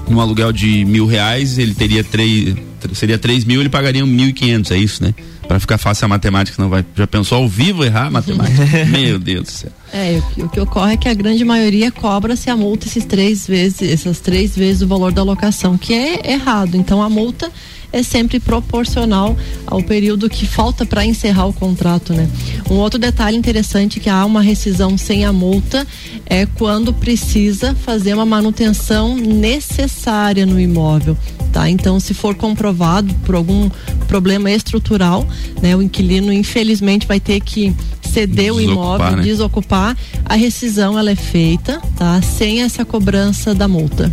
um 0.07 0.19
aluguel 0.19 0.51
de 0.51 0.85
mil 0.85 1.07
reais, 1.07 1.57
ele 1.57 1.73
teria 1.73 2.03
três, 2.03 2.55
seria 2.93 3.17
três 3.17 3.43
mil, 3.43 3.59
ele 3.59 3.69
pagaria 3.69 4.05
mil 4.05 4.27
e 4.27 4.33
quinhentos, 4.33 4.71
é 4.71 4.77
isso, 4.77 5.03
né? 5.03 5.13
Para 5.47 5.59
ficar 5.59 5.77
fácil 5.77 6.05
a 6.05 6.07
matemática, 6.07 6.61
não 6.61 6.69
vai. 6.69 6.85
Já 6.95 7.05
pensou 7.05 7.39
ao 7.39 7.49
vivo 7.49 7.83
errar 7.83 8.07
a 8.07 8.11
matemática? 8.11 8.63
Meu 8.87 9.19
Deus 9.19 9.43
do 9.43 9.51
céu. 9.51 9.71
É, 9.91 10.17
o 10.17 10.33
que, 10.33 10.43
o 10.43 10.49
que, 10.49 10.59
ocorre 10.59 10.93
é 10.93 10.97
que 10.97 11.09
a 11.09 11.13
grande 11.13 11.43
maioria 11.43 11.91
cobra-se 11.91 12.49
a 12.49 12.55
multa 12.55 12.87
esses 12.87 13.05
três 13.05 13.45
vezes, 13.45 13.81
essas 13.81 14.19
três 14.19 14.55
vezes 14.55 14.81
o 14.81 14.87
valor 14.87 15.11
da 15.11 15.21
locação, 15.21 15.77
que 15.77 15.93
é 15.93 16.31
errado. 16.31 16.75
Então 16.75 17.01
a 17.01 17.09
multa 17.09 17.51
é 17.93 18.01
sempre 18.01 18.39
proporcional 18.39 19.37
ao 19.67 19.81
período 19.83 20.27
que 20.27 20.47
falta 20.47 20.83
para 20.83 21.05
encerrar 21.05 21.45
o 21.45 21.53
contrato, 21.53 22.11
né? 22.11 22.27
Um 22.69 22.75
outro 22.75 22.99
detalhe 22.99 23.37
interessante 23.37 23.99
que 23.99 24.09
há 24.09 24.25
uma 24.25 24.41
rescisão 24.41 24.97
sem 24.97 25.23
a 25.23 25.31
multa 25.31 25.85
é 26.25 26.47
quando 26.47 26.91
precisa 26.91 27.75
fazer 27.75 28.15
uma 28.15 28.25
manutenção 28.25 29.15
necessária 29.15 30.43
no 30.43 30.59
imóvel, 30.59 31.15
tá? 31.51 31.69
Então, 31.69 31.99
se 31.99 32.15
for 32.15 32.33
comprovado 32.33 33.13
por 33.25 33.35
algum 33.35 33.69
problema 34.07 34.49
estrutural, 34.49 35.27
né, 35.61 35.75
o 35.75 35.81
inquilino 35.81 36.33
infelizmente 36.33 37.05
vai 37.05 37.19
ter 37.19 37.39
que 37.41 37.75
ceder 38.01 38.51
desocupar, 38.51 38.57
o 38.57 38.61
imóvel, 38.61 39.17
né? 39.17 39.23
desocupar, 39.23 39.97
a 40.25 40.35
rescisão 40.35 40.97
ela 40.97 41.11
é 41.11 41.15
feita, 41.15 41.79
tá? 41.95 42.19
Sem 42.23 42.63
essa 42.63 42.83
cobrança 42.83 43.53
da 43.53 43.67
multa. 43.67 44.11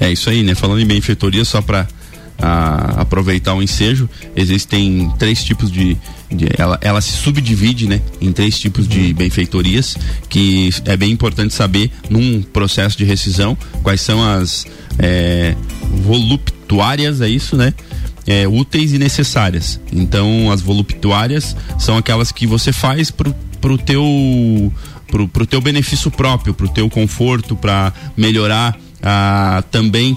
É 0.00 0.10
isso 0.10 0.28
aí, 0.28 0.42
né? 0.42 0.56
Falando 0.56 0.80
em 0.80 0.86
benfeitoria, 0.86 1.44
só 1.44 1.62
para 1.62 1.86
a 2.38 3.00
aproveitar 3.00 3.54
o 3.54 3.62
ensejo, 3.62 4.08
existem 4.34 5.12
três 5.18 5.42
tipos 5.42 5.70
de, 5.70 5.96
de, 6.30 6.48
ela, 6.58 6.78
ela 6.80 7.00
se 7.00 7.12
subdivide 7.12 7.86
né, 7.88 8.00
em 8.20 8.32
três 8.32 8.58
tipos 8.58 8.88
de 8.88 9.12
benfeitorias, 9.14 9.96
que 10.28 10.70
é 10.84 10.96
bem 10.96 11.10
importante 11.10 11.54
saber 11.54 11.90
num 12.10 12.42
processo 12.42 12.98
de 12.98 13.04
rescisão 13.04 13.56
quais 13.82 14.00
são 14.00 14.22
as 14.22 14.66
é, 14.98 15.54
voluptuárias, 16.04 17.20
é 17.20 17.28
isso, 17.28 17.56
né? 17.56 17.72
É, 18.26 18.48
úteis 18.48 18.92
e 18.92 18.98
necessárias. 18.98 19.78
Então, 19.92 20.50
as 20.50 20.62
voluptuárias 20.62 21.54
são 21.78 21.98
aquelas 21.98 22.32
que 22.32 22.46
você 22.46 22.72
faz 22.72 23.10
pro, 23.10 23.34
pro 23.60 23.76
teu 23.76 24.72
pro, 25.08 25.28
pro 25.28 25.46
teu 25.46 25.60
benefício 25.60 26.10
próprio, 26.10 26.54
pro 26.54 26.68
teu 26.68 26.88
conforto, 26.88 27.54
para 27.54 27.92
melhorar 28.16 28.78
ah, 29.02 29.62
também 29.70 30.16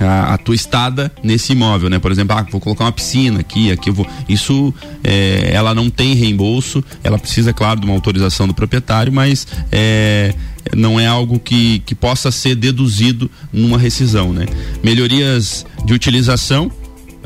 a, 0.00 0.34
a, 0.34 0.38
tua 0.38 0.54
estada 0.54 1.10
nesse 1.22 1.52
imóvel, 1.52 1.88
né? 1.88 1.98
Por 1.98 2.10
exemplo, 2.12 2.36
ah, 2.36 2.46
vou 2.50 2.60
colocar 2.60 2.84
uma 2.84 2.92
piscina 2.92 3.40
aqui, 3.40 3.70
aqui 3.70 3.90
eu 3.90 3.94
vou. 3.94 4.06
Isso 4.28 4.72
é, 5.02 5.50
ela 5.52 5.74
não 5.74 5.90
tem 5.90 6.14
reembolso, 6.14 6.82
ela 7.02 7.18
precisa, 7.18 7.52
claro, 7.52 7.80
de 7.80 7.86
uma 7.86 7.94
autorização 7.94 8.46
do 8.46 8.54
proprietário, 8.54 9.12
mas 9.12 9.46
é, 9.72 10.34
não 10.74 10.98
é 10.98 11.06
algo 11.06 11.38
que, 11.38 11.80
que 11.80 11.94
possa 11.94 12.30
ser 12.30 12.54
deduzido 12.54 13.30
numa 13.52 13.78
rescisão, 13.78 14.32
né? 14.32 14.46
Melhorias 14.82 15.64
de 15.84 15.92
utilização, 15.92 16.70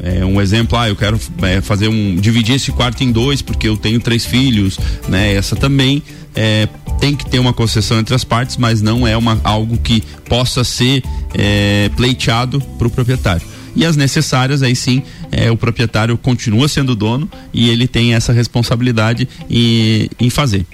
é, 0.02 0.25
um 0.25 0.41
exemplo, 0.41 0.76
ah, 0.79 0.88
eu 0.88 0.97
quero 0.97 1.21
é, 1.43 1.61
fazer 1.61 1.88
um 1.88 2.17
dividir 2.17 2.57
esse 2.57 2.73
quarto 2.73 3.05
em 3.05 3.12
dois 3.12 3.43
porque 3.43 3.69
eu 3.69 3.76
tenho 3.76 4.00
três 4.00 4.25
filhos, 4.25 4.79
né? 5.09 5.35
Essa 5.35 5.55
também 5.55 6.02
é, 6.35 6.69
tem 6.99 7.14
que 7.14 7.29
ter 7.29 7.38
uma 7.38 7.52
concessão 7.52 7.99
entre 7.99 8.14
as 8.14 8.25
partes, 8.25 8.57
mas 8.57 8.81
não 8.81 9.07
é 9.07 9.17
uma, 9.17 9.41
algo 9.45 9.76
que 9.76 10.02
possa 10.29 10.64
ser 10.64 11.02
é, 11.34 11.90
pleiteado 11.96 12.60
para 12.78 12.86
o 12.86 12.90
proprietário. 12.90 13.46
E 13.74 13.86
as 13.86 13.96
necessárias, 13.96 14.62
aí 14.62 14.76
sim, 14.76 15.02
é, 15.30 15.50
o 15.50 15.56
proprietário 15.56 16.16
continua 16.18 16.68
sendo 16.68 16.94
dono 16.94 17.30
e 17.54 17.70
ele 17.70 17.88
tem 17.88 18.14
essa 18.14 18.32
responsabilidade 18.32 19.26
em, 19.48 20.08
em 20.20 20.30
fazer 20.30 20.66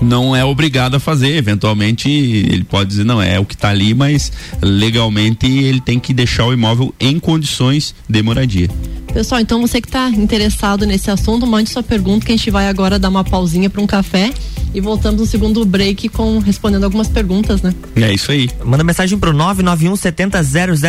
não 0.00 0.34
é 0.34 0.44
obrigado 0.44 0.94
a 0.94 1.00
fazer. 1.00 1.36
Eventualmente, 1.36 2.08
ele 2.08 2.64
pode 2.64 2.90
dizer, 2.90 3.04
não, 3.04 3.20
é 3.20 3.38
o 3.38 3.44
que 3.44 3.54
está 3.54 3.70
ali, 3.70 3.94
mas 3.94 4.32
legalmente 4.62 5.46
ele 5.46 5.80
tem 5.80 5.98
que 5.98 6.12
deixar 6.12 6.46
o 6.46 6.52
imóvel 6.52 6.94
em 7.00 7.18
condições 7.18 7.94
de 8.08 8.22
moradia. 8.22 8.68
Pessoal, 9.12 9.40
então 9.40 9.60
você 9.60 9.80
que 9.80 9.88
está 9.88 10.08
interessado 10.10 10.86
nesse 10.86 11.10
assunto, 11.10 11.46
mande 11.46 11.70
sua 11.70 11.82
pergunta 11.82 12.26
que 12.26 12.32
a 12.32 12.36
gente 12.36 12.50
vai 12.50 12.68
agora 12.68 12.98
dar 12.98 13.08
uma 13.08 13.24
pausinha 13.24 13.68
para 13.68 13.80
um 13.80 13.86
café 13.86 14.30
e 14.74 14.80
voltamos 14.80 15.20
no 15.20 15.26
segundo 15.26 15.64
break 15.64 16.08
com 16.10 16.38
respondendo 16.38 16.84
algumas 16.84 17.08
perguntas, 17.08 17.62
né? 17.62 17.74
É 17.96 18.12
isso 18.12 18.30
aí. 18.30 18.48
Manda 18.64 18.84
mensagem 18.84 19.18
pro 19.18 19.32
991 19.32 19.96
70 19.96 20.42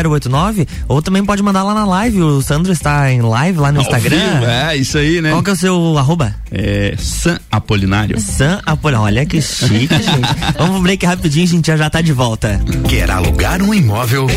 0089 0.10 0.68
ou 0.88 1.02
também 1.02 1.24
pode 1.24 1.42
mandar 1.42 1.64
lá 1.64 1.74
na 1.74 1.86
live. 1.86 2.22
O 2.22 2.42
Sandro 2.42 2.72
está 2.72 3.12
em 3.12 3.22
live 3.22 3.60
lá 3.60 3.72
no 3.72 3.80
Ao 3.80 3.86
Instagram. 3.86 4.18
Vivo, 4.18 4.46
é, 4.46 4.76
isso 4.78 4.98
aí, 4.98 5.22
né? 5.22 5.32
Qual 5.32 5.44
que 5.44 5.50
é 5.50 5.54
o 5.54 5.56
seu 5.56 5.98
arroba? 5.98 6.36
É 6.52 6.96
San 6.98 7.40
Apolinário. 7.50 8.20
San 8.20 8.60
Apolinário. 8.66 9.06
Olha 9.06 9.26
que 9.26 9.42
chique, 9.42 9.96
gente. 9.96 10.56
Vamos 10.58 10.74
pro 10.74 10.82
break 10.82 11.06
rapidinho, 11.06 11.46
a 11.46 11.48
gente 11.48 11.68
já 11.68 11.78
já 11.78 11.90
tá 11.90 12.02
de 12.02 12.12
volta. 12.12 12.62
Quer 12.88 13.10
alugar 13.10 13.62
um 13.62 13.74
imóvel? 13.74 14.28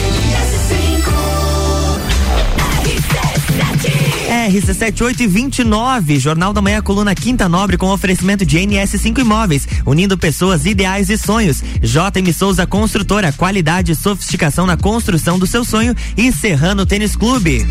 RC7829, 4.32 6.18
Jornal 6.18 6.54
da 6.54 6.62
Manhã, 6.62 6.80
coluna 6.80 7.14
Quinta 7.14 7.50
Nobre 7.50 7.76
com 7.76 7.90
oferecimento 7.90 8.46
de 8.46 8.58
NS5 8.58 9.18
Imóveis, 9.18 9.68
unindo 9.84 10.16
pessoas, 10.16 10.64
ideais 10.64 11.10
e 11.10 11.18
sonhos. 11.18 11.62
JM 11.82 12.32
Souza 12.32 12.66
Construtora, 12.66 13.30
qualidade 13.30 13.92
e 13.92 13.94
sofisticação 13.94 14.66
na 14.66 14.76
construção 14.76 15.38
do 15.38 15.46
seu 15.46 15.64
sonho 15.64 15.94
e 16.16 16.32
Serrano 16.32 16.86
Tênis 16.86 17.14
Clube. 17.14 17.66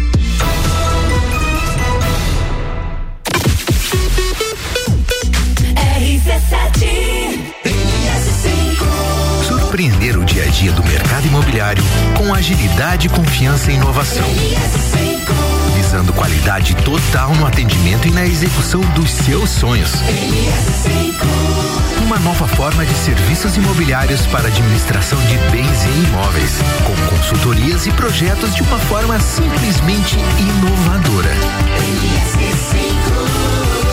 Surpreender 9.47 10.19
o 10.19 10.23
dia 10.23 10.43
a 10.43 10.47
dia 10.47 10.71
do 10.73 10.83
mercado 10.83 11.25
imobiliário 11.25 11.83
com 12.15 12.31
agilidade, 12.31 13.09
confiança 13.09 13.71
e 13.71 13.75
inovação 13.75 15.10
visando 15.91 16.13
qualidade 16.13 16.73
total 16.85 17.35
no 17.35 17.45
atendimento 17.45 18.07
e 18.07 18.11
na 18.11 18.25
execução 18.25 18.79
dos 18.95 19.11
seus 19.11 19.49
sonhos. 19.49 19.91
Uma 22.01 22.17
nova 22.19 22.47
forma 22.47 22.85
de 22.85 22.93
serviços 22.93 23.57
imobiliários 23.57 24.25
para 24.27 24.47
administração 24.47 25.19
de 25.25 25.37
bens 25.51 25.83
e 25.83 26.07
imóveis, 26.07 26.59
com 26.85 26.95
consultorias 27.13 27.87
e 27.87 27.91
projetos 27.91 28.55
de 28.55 28.63
uma 28.63 28.79
forma 28.79 29.19
simplesmente 29.19 30.15
inovadora. 30.39 31.31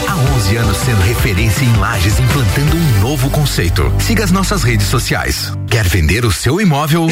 Há 0.07 0.37
11 0.37 0.57
anos 0.57 0.77
sendo 0.77 1.01
referência 1.03 1.65
em 1.65 1.77
lajes, 1.79 2.21
implantando 2.21 2.77
um 2.77 3.01
novo 3.01 3.29
conceito. 3.29 3.93
Siga 3.99 4.23
as 4.23 4.31
nossas 4.31 4.63
redes 4.63 4.87
sociais. 4.87 5.53
Quer 5.69 5.89
vender 5.89 6.25
o 6.25 6.31
seu 6.31 6.61
imóvel? 6.61 7.09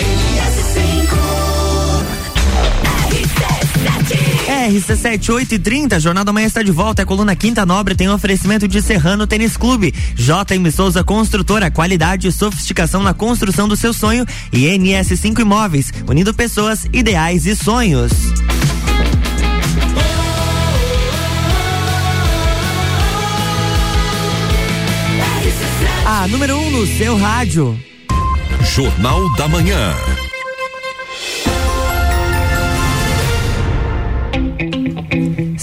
RC7, 4.66 5.32
8 5.32 5.54
e 5.54 5.58
30, 5.58 6.00
Jornal 6.00 6.24
da 6.24 6.32
Manhã 6.32 6.46
está 6.46 6.62
de 6.62 6.72
volta. 6.72 7.02
A 7.02 7.06
coluna 7.06 7.36
Quinta 7.36 7.64
Nobre 7.64 7.94
tem 7.94 8.08
um 8.08 8.14
oferecimento 8.14 8.66
de 8.66 8.82
Serrano 8.82 9.26
Tênis 9.26 9.56
Clube. 9.56 9.94
JM 10.14 10.70
Souza 10.74 11.04
Construtora, 11.04 11.70
qualidade 11.70 12.26
e 12.26 12.32
sofisticação 12.32 13.02
na 13.02 13.14
construção 13.14 13.68
do 13.68 13.76
seu 13.76 13.92
sonho. 13.92 14.26
E 14.52 14.66
NS5 14.66 15.38
Imóveis, 15.38 15.92
unindo 16.08 16.34
pessoas, 16.34 16.84
ideais 16.92 17.46
e 17.46 17.54
sonhos. 17.54 18.12
A 26.04 26.26
número 26.28 26.56
1 26.56 26.66
um 26.66 26.70
no 26.72 26.86
seu 26.86 27.16
rádio. 27.16 27.78
Jornal 28.74 29.32
da 29.36 29.46
Manhã. 29.46 29.94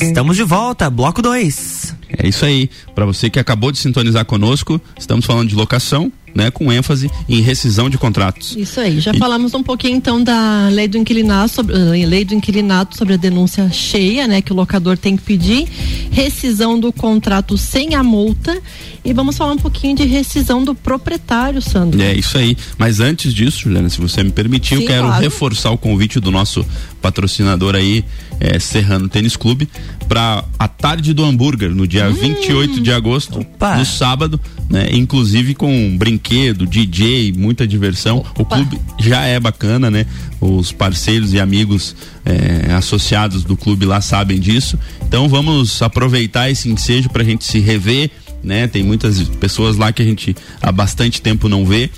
Estamos 0.04 0.36
de 0.36 0.44
volta, 0.44 0.90
bloco 0.90 1.22
2. 1.22 1.96
É 2.18 2.28
isso 2.28 2.46
aí. 2.46 2.70
Para 2.94 3.06
você 3.06 3.30
que 3.30 3.40
acabou 3.40 3.72
de 3.72 3.78
sintonizar 3.78 4.26
conosco, 4.26 4.80
estamos 4.98 5.26
falando 5.26 5.50
de 5.50 5.56
locação, 5.56 6.12
né, 6.34 6.52
com 6.52 6.72
ênfase 6.72 7.10
em 7.28 7.42
rescisão 7.42 7.90
de 7.90 7.98
contratos. 7.98 8.56
Isso 8.58 8.80
aí. 8.80 9.00
Já 9.00 9.12
e... 9.14 9.18
falamos 9.18 9.54
um 9.54 9.64
pouquinho 9.64 9.96
então 9.96 10.24
da 10.24 10.68
lei 10.70 10.88
do 10.88 10.98
inquilinato 10.98 11.54
sobre 11.54 11.76
uh, 11.76 11.92
lei 12.08 12.26
do 12.26 12.34
inquilinato 12.34 12.98
sobre 12.98 13.14
a 13.14 13.18
denúncia 13.18 13.70
cheia, 13.72 14.28
né, 14.28 14.42
que 14.42 14.52
o 14.52 14.56
locador 14.56 14.98
tem 14.98 15.16
que 15.16 15.24
pedir, 15.24 15.68
rescisão 16.12 16.80
do 16.80 16.92
contrato 16.92 17.58
sem 17.58 17.96
a 17.96 18.04
multa 18.04 18.62
e 19.06 19.12
vamos 19.12 19.36
falar 19.36 19.54
um 19.54 19.58
pouquinho 19.58 19.98
de 19.98 20.06
rescisão 20.06 20.64
do 20.64 20.74
proprietário, 20.74 21.62
Sandro. 21.62 22.02
É 22.02 22.14
isso 22.14 22.38
aí. 22.38 22.56
Mas 22.78 23.02
antes 23.02 23.34
disso, 23.34 23.60
Juliana, 23.60 23.90
se 23.90 24.00
você 24.00 24.24
me 24.24 24.32
permitir, 24.32 24.78
Sim, 24.78 24.82
eu 24.82 24.88
quero 24.88 25.08
claro. 25.08 25.22
reforçar 25.22 25.72
o 25.72 25.78
convite 25.78 26.22
do 26.22 26.32
nosso 26.32 26.66
patrocinador 27.02 27.76
aí, 27.76 28.06
é, 28.40 28.58
Serrano 28.60 29.10
Tênis 29.10 29.36
Clube, 29.36 29.68
para 30.08 30.46
a 30.58 30.68
tarde 30.70 31.14
do 31.14 31.24
hambúrguer 31.24 31.72
no 31.72 31.86
dia 31.86 32.08
hum. 32.08 32.14
28 32.14 32.80
de 32.80 32.94
agosto, 32.94 33.42
Opa. 33.42 33.76
no 33.76 33.86
sábado, 33.86 34.40
né? 34.70 34.88
Inclusive 34.94 35.54
com 35.54 35.98
brinquedo, 36.24 36.66
DJ, 36.66 37.34
muita 37.34 37.68
diversão. 37.68 38.20
Opa. 38.20 38.42
O 38.42 38.46
clube 38.46 38.80
já 38.98 39.24
é 39.26 39.40
bacana, 39.40 39.92
né? 39.92 40.06
Os 40.40 40.72
parceiros 40.72 41.34
e 41.34 41.40
amigos 41.40 41.96
é, 42.26 42.72
associados 42.74 43.44
do 43.44 43.58
clube 43.58 43.86
lá 43.86 44.00
sabem 44.00 44.40
disso. 44.40 44.80
Então 45.06 45.28
vamos 45.28 45.82
aproveitar 45.82 46.50
esse 46.50 46.70
ensejo 46.70 47.10
para 47.10 47.22
a 47.22 47.26
gente 47.26 47.44
se 47.44 47.60
rever, 47.60 48.10
né? 48.42 48.68
Tem 48.68 48.82
muitas 48.82 49.22
pessoas 49.22 49.76
lá 49.76 49.92
que 49.92 50.02
a 50.02 50.06
gente 50.06 50.36
há 50.62 50.72
bastante 50.72 51.22
tempo 51.22 51.50
não 51.50 51.66
vê. 51.66 51.90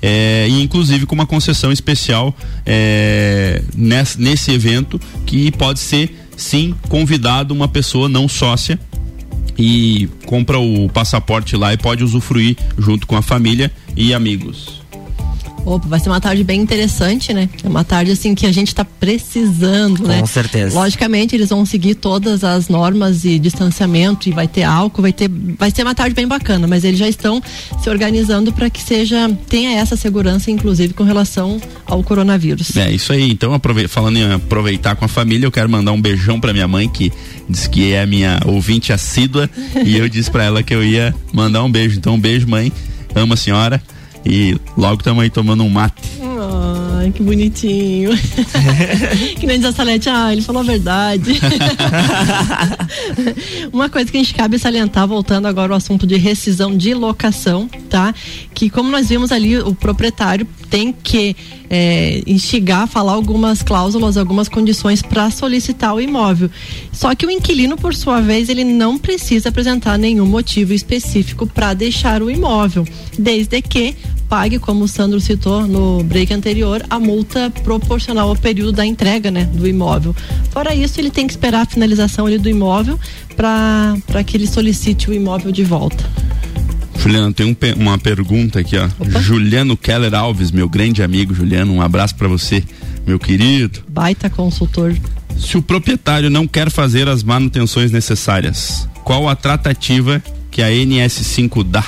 É, 0.00 0.46
e 0.48 0.62
inclusive 0.62 1.06
com 1.06 1.14
uma 1.14 1.26
concessão 1.26 1.70
especial 1.70 2.34
é, 2.66 3.62
nesse, 3.74 4.20
nesse 4.20 4.50
evento 4.50 5.00
que 5.24 5.50
pode 5.52 5.80
ser 5.80 6.14
sim 6.36 6.74
convidado 6.88 7.54
uma 7.54 7.68
pessoa 7.68 8.08
não 8.08 8.28
sócia 8.28 8.78
e 9.58 10.08
compra 10.26 10.58
o 10.58 10.88
passaporte 10.88 11.56
lá 11.56 11.72
e 11.72 11.76
pode 11.76 12.02
usufruir 12.04 12.56
junto 12.78 13.06
com 13.06 13.16
a 13.16 13.22
família 13.22 13.70
e 13.96 14.12
amigos. 14.12 14.83
Opa, 15.64 15.88
vai 15.88 15.98
ser 15.98 16.10
uma 16.10 16.20
tarde 16.20 16.44
bem 16.44 16.60
interessante, 16.60 17.32
né? 17.32 17.48
É 17.62 17.68
uma 17.68 17.84
tarde 17.84 18.12
assim 18.12 18.34
que 18.34 18.46
a 18.46 18.52
gente 18.52 18.68
está 18.68 18.84
precisando, 18.84 20.02
Com 20.02 20.08
né? 20.08 20.20
Com 20.20 20.26
certeza. 20.26 20.78
Logicamente 20.78 21.34
eles 21.34 21.48
vão 21.48 21.64
seguir 21.64 21.94
todas 21.94 22.44
as 22.44 22.68
normas 22.68 23.24
e 23.24 23.38
distanciamento 23.38 24.28
e 24.28 24.32
vai 24.32 24.46
ter 24.46 24.62
álcool, 24.62 25.02
vai 25.02 25.12
ter, 25.12 25.30
vai 25.58 25.70
ser 25.70 25.82
uma 25.82 25.94
tarde 25.94 26.14
bem 26.14 26.28
bacana, 26.28 26.66
mas 26.66 26.84
eles 26.84 26.98
já 26.98 27.08
estão 27.08 27.42
se 27.82 27.88
organizando 27.88 28.52
para 28.52 28.68
que 28.68 28.82
seja 28.82 29.30
tenha 29.48 29.78
essa 29.78 29.96
segurança, 29.96 30.50
inclusive 30.50 30.92
com 30.92 31.04
relação 31.04 31.60
ao 31.86 32.02
coronavírus. 32.02 32.76
É 32.76 32.92
isso 32.92 33.12
aí. 33.12 33.30
Então 33.30 33.58
falando 33.88 34.16
em 34.18 34.32
aproveitar 34.32 34.96
com 34.96 35.04
a 35.04 35.08
família, 35.08 35.46
eu 35.46 35.52
quero 35.52 35.68
mandar 35.70 35.92
um 35.92 36.00
beijão 36.00 36.38
para 36.38 36.52
minha 36.52 36.68
mãe 36.68 36.88
que 36.88 37.10
diz 37.48 37.66
que 37.66 37.92
é 37.92 38.04
minha 38.04 38.40
ouvinte 38.44 38.92
assídua 38.92 39.48
e 39.84 39.96
eu 39.96 40.08
disse 40.08 40.30
para 40.30 40.44
ela 40.44 40.62
que 40.62 40.74
eu 40.74 40.84
ia 40.84 41.14
mandar 41.32 41.62
um 41.64 41.70
beijo. 41.70 41.96
Então 41.96 42.14
um 42.14 42.20
beijo, 42.20 42.46
mãe. 42.46 42.72
Amo 43.14 43.34
a 43.34 43.36
senhora. 43.36 43.80
E 44.24 44.56
logo 44.76 44.96
estamos 44.96 45.22
aí 45.22 45.30
tomando 45.30 45.64
um 45.64 45.70
mate. 45.70 46.02
Ai, 47.04 47.10
que 47.10 47.22
bonitinho. 47.22 48.10
que 49.38 49.46
nem 49.46 49.58
diz 49.58 49.66
a 49.66 49.72
Salete, 49.72 50.08
ah, 50.08 50.32
ele 50.32 50.40
falou 50.40 50.62
a 50.62 50.64
verdade. 50.64 51.38
Uma 53.70 53.90
coisa 53.90 54.10
que 54.10 54.16
a 54.16 54.20
gente 54.20 54.34
cabe 54.34 54.58
salientar, 54.58 55.06
voltando 55.06 55.46
agora 55.46 55.72
ao 55.72 55.76
assunto 55.76 56.06
de 56.06 56.16
rescisão 56.16 56.74
de 56.74 56.94
locação, 56.94 57.68
tá? 57.90 58.14
Que 58.54 58.70
como 58.70 58.90
nós 58.90 59.10
vimos 59.10 59.30
ali, 59.30 59.58
o 59.58 59.74
proprietário 59.74 60.46
tem 60.70 60.92
que 60.92 61.36
é, 61.68 62.22
instigar, 62.26 62.86
falar 62.86 63.12
algumas 63.12 63.62
cláusulas, 63.62 64.16
algumas 64.16 64.48
condições 64.48 65.02
para 65.02 65.30
solicitar 65.30 65.94
o 65.94 66.00
imóvel. 66.00 66.50
Só 66.90 67.14
que 67.14 67.26
o 67.26 67.30
inquilino, 67.30 67.76
por 67.76 67.94
sua 67.94 68.20
vez, 68.20 68.48
ele 68.48 68.64
não 68.64 68.98
precisa 68.98 69.50
apresentar 69.50 69.98
nenhum 69.98 70.26
motivo 70.26 70.72
específico 70.72 71.46
para 71.46 71.74
deixar 71.74 72.22
o 72.22 72.30
imóvel, 72.30 72.86
desde 73.18 73.60
que 73.60 73.94
pague, 74.34 74.58
como 74.58 74.82
o 74.82 74.88
Sandro 74.88 75.20
citou 75.20 75.64
no 75.64 76.02
break 76.02 76.34
anterior, 76.34 76.84
a 76.90 76.98
multa 76.98 77.52
proporcional 77.62 78.30
ao 78.30 78.34
período 78.34 78.72
da 78.72 78.84
entrega 78.84 79.30
né, 79.30 79.44
do 79.44 79.64
imóvel. 79.64 80.12
Fora 80.50 80.74
isso, 80.74 81.00
ele 81.00 81.08
tem 81.08 81.24
que 81.24 81.32
esperar 81.32 81.62
a 81.62 81.66
finalização 81.66 82.26
ali, 82.26 82.36
do 82.36 82.48
imóvel 82.48 82.98
para 83.36 84.24
que 84.26 84.36
ele 84.36 84.48
solicite 84.48 85.08
o 85.08 85.14
imóvel 85.14 85.52
de 85.52 85.62
volta. 85.62 86.04
Juliano, 86.98 87.32
tem 87.32 87.46
um, 87.46 87.56
uma 87.80 87.96
pergunta 87.96 88.58
aqui, 88.58 88.76
ó. 88.76 88.86
Opa. 88.98 89.20
Juliano 89.20 89.76
Keller 89.76 90.12
Alves, 90.12 90.50
meu 90.50 90.68
grande 90.68 91.00
amigo 91.00 91.32
Juliano, 91.32 91.72
um 91.72 91.80
abraço 91.80 92.16
para 92.16 92.26
você, 92.26 92.64
meu 93.06 93.20
querido. 93.20 93.84
Baita 93.88 94.28
consultor. 94.28 94.96
Se 95.38 95.56
o 95.56 95.62
proprietário 95.62 96.28
não 96.28 96.48
quer 96.48 96.72
fazer 96.72 97.08
as 97.08 97.22
manutenções 97.22 97.92
necessárias, 97.92 98.88
qual 99.04 99.28
a 99.28 99.36
tratativa 99.36 100.20
que 100.50 100.60
a 100.60 100.70
NS5 100.70 101.62
dá? 101.62 101.84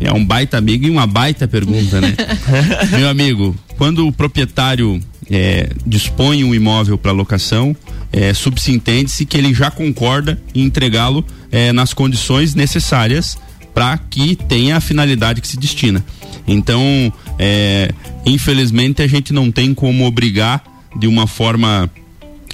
É 0.00 0.12
um 0.12 0.24
baita 0.24 0.58
amigo 0.58 0.86
e 0.86 0.90
uma 0.90 1.06
baita 1.06 1.48
pergunta, 1.48 2.00
né? 2.00 2.14
meu 2.98 3.08
amigo, 3.08 3.56
quando 3.78 4.06
o 4.06 4.12
proprietário 4.12 5.00
é, 5.30 5.70
dispõe 5.86 6.44
um 6.44 6.54
imóvel 6.54 6.98
para 6.98 7.12
locação, 7.12 7.74
é, 8.12 8.32
subsintende-se 8.34 9.24
que 9.24 9.36
ele 9.36 9.54
já 9.54 9.70
concorda 9.70 10.40
em 10.54 10.62
entregá-lo 10.62 11.24
é, 11.50 11.72
nas 11.72 11.94
condições 11.94 12.54
necessárias 12.54 13.38
para 13.74 13.98
que 13.98 14.36
tenha 14.36 14.76
a 14.76 14.80
finalidade 14.80 15.40
que 15.40 15.48
se 15.48 15.56
destina. 15.56 16.04
Então, 16.46 17.12
é, 17.38 17.92
infelizmente, 18.24 19.02
a 19.02 19.06
gente 19.06 19.32
não 19.32 19.50
tem 19.50 19.74
como 19.74 20.06
obrigar 20.06 20.62
de 20.98 21.06
uma 21.06 21.26
forma 21.26 21.90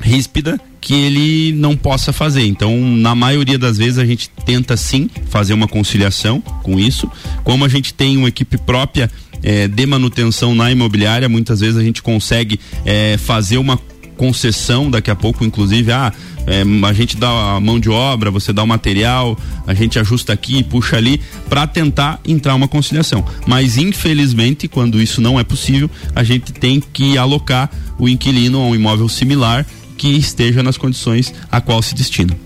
ríspida 0.00 0.61
que 0.83 0.95
ele 0.95 1.53
não 1.53 1.77
possa 1.77 2.12
fazer. 2.12 2.45
Então, 2.45 2.77
na 2.79 3.14
maioria 3.14 3.57
das 3.57 3.79
vezes, 3.79 3.99
a 3.99 4.05
gente 4.05 4.29
tenta 4.45 4.77
sim 4.77 5.09
fazer 5.31 5.55
uma 5.55 5.68
conciliação 5.68 6.40
com 6.40 6.79
isso. 6.79 7.09
Como 7.45 7.64
a 7.64 7.68
gente 7.68 7.95
tem 7.95 8.16
uma 8.16 8.29
equipe 8.29 8.59
própria 8.59 9.09
é, 9.45 9.68
de 9.68 9.87
manutenção 9.87 10.57
na 10.57 10.73
imobiliária, 10.73 11.29
muitas 11.29 11.61
vezes 11.61 11.77
a 11.77 11.85
gente 11.85 12.03
consegue 12.03 12.59
é, 12.85 13.16
fazer 13.16 13.59
uma 13.59 13.79
concessão 14.16 14.90
daqui 14.90 15.11
a 15.11 15.14
pouco, 15.14 15.45
inclusive, 15.45 15.92
ah, 15.92 16.12
é, 16.47 16.62
a 16.87 16.92
gente 16.92 17.16
dá 17.16 17.55
a 17.55 17.61
mão 17.61 17.79
de 17.79 17.88
obra, 17.88 18.29
você 18.31 18.53
dá 18.53 18.64
o 18.64 18.66
material, 18.66 19.38
a 19.64 19.75
gente 19.75 20.01
ajusta 20.01 20.33
aqui, 20.33 20.64
puxa 20.64 20.97
ali, 20.97 21.21
para 21.49 21.64
tentar 21.64 22.21
entrar 22.27 22.57
uma 22.57 22.66
conciliação. 22.66 23.25
Mas 23.47 23.77
infelizmente, 23.77 24.66
quando 24.66 25.01
isso 25.01 25.21
não 25.21 25.38
é 25.38 25.45
possível, 25.45 25.88
a 26.14 26.25
gente 26.25 26.53
tem 26.53 26.81
que 26.81 27.16
alocar 27.16 27.71
o 27.99 28.09
inquilino 28.09 28.59
a 28.59 28.66
um 28.66 28.75
imóvel 28.75 29.09
similar 29.09 29.64
que 30.03 30.09
esteja 30.09 30.65
nas 30.65 30.77
condições 30.77 31.33
a 31.49 31.61
qual 31.61 31.81
se 31.81 31.95
destina. 31.95 32.37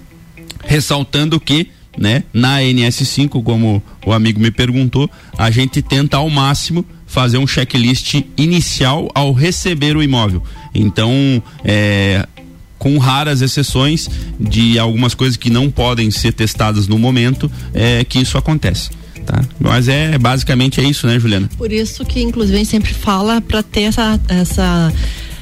Ressaltando 0.62 1.40
que 1.40 1.70
né? 1.98 2.24
Na 2.30 2.58
NS5, 2.58 3.42
como 3.42 3.82
o 4.04 4.12
amigo 4.12 4.38
me 4.38 4.50
perguntou, 4.50 5.10
a 5.38 5.50
gente 5.50 5.80
tenta 5.80 6.18
ao 6.18 6.28
máximo 6.28 6.84
fazer 7.06 7.38
um 7.38 7.46
checklist 7.46 8.22
inicial 8.36 9.10
ao 9.14 9.32
receber 9.32 9.96
o 9.96 10.02
imóvel. 10.02 10.42
Então, 10.74 11.42
é, 11.64 12.28
com 12.78 12.98
raras 12.98 13.40
exceções 13.40 14.10
de 14.38 14.78
algumas 14.78 15.14
coisas 15.14 15.38
que 15.38 15.48
não 15.48 15.70
podem 15.70 16.10
ser 16.10 16.34
testadas 16.34 16.86
no 16.86 16.98
momento, 16.98 17.50
é 17.72 18.04
que 18.04 18.18
isso 18.18 18.36
acontece. 18.36 18.90
Tá? 19.24 19.42
Mas 19.58 19.88
é 19.88 20.18
basicamente 20.18 20.82
é 20.82 20.84
isso, 20.84 21.06
né, 21.06 21.18
Juliana? 21.18 21.48
Por 21.56 21.72
isso 21.72 22.04
que 22.04 22.20
inclusive 22.20 22.56
a 22.56 22.58
gente 22.58 22.70
sempre 22.70 22.92
fala 22.92 23.40
para 23.40 23.62
ter 23.62 23.84
essa 23.84 24.20
essa 24.28 24.92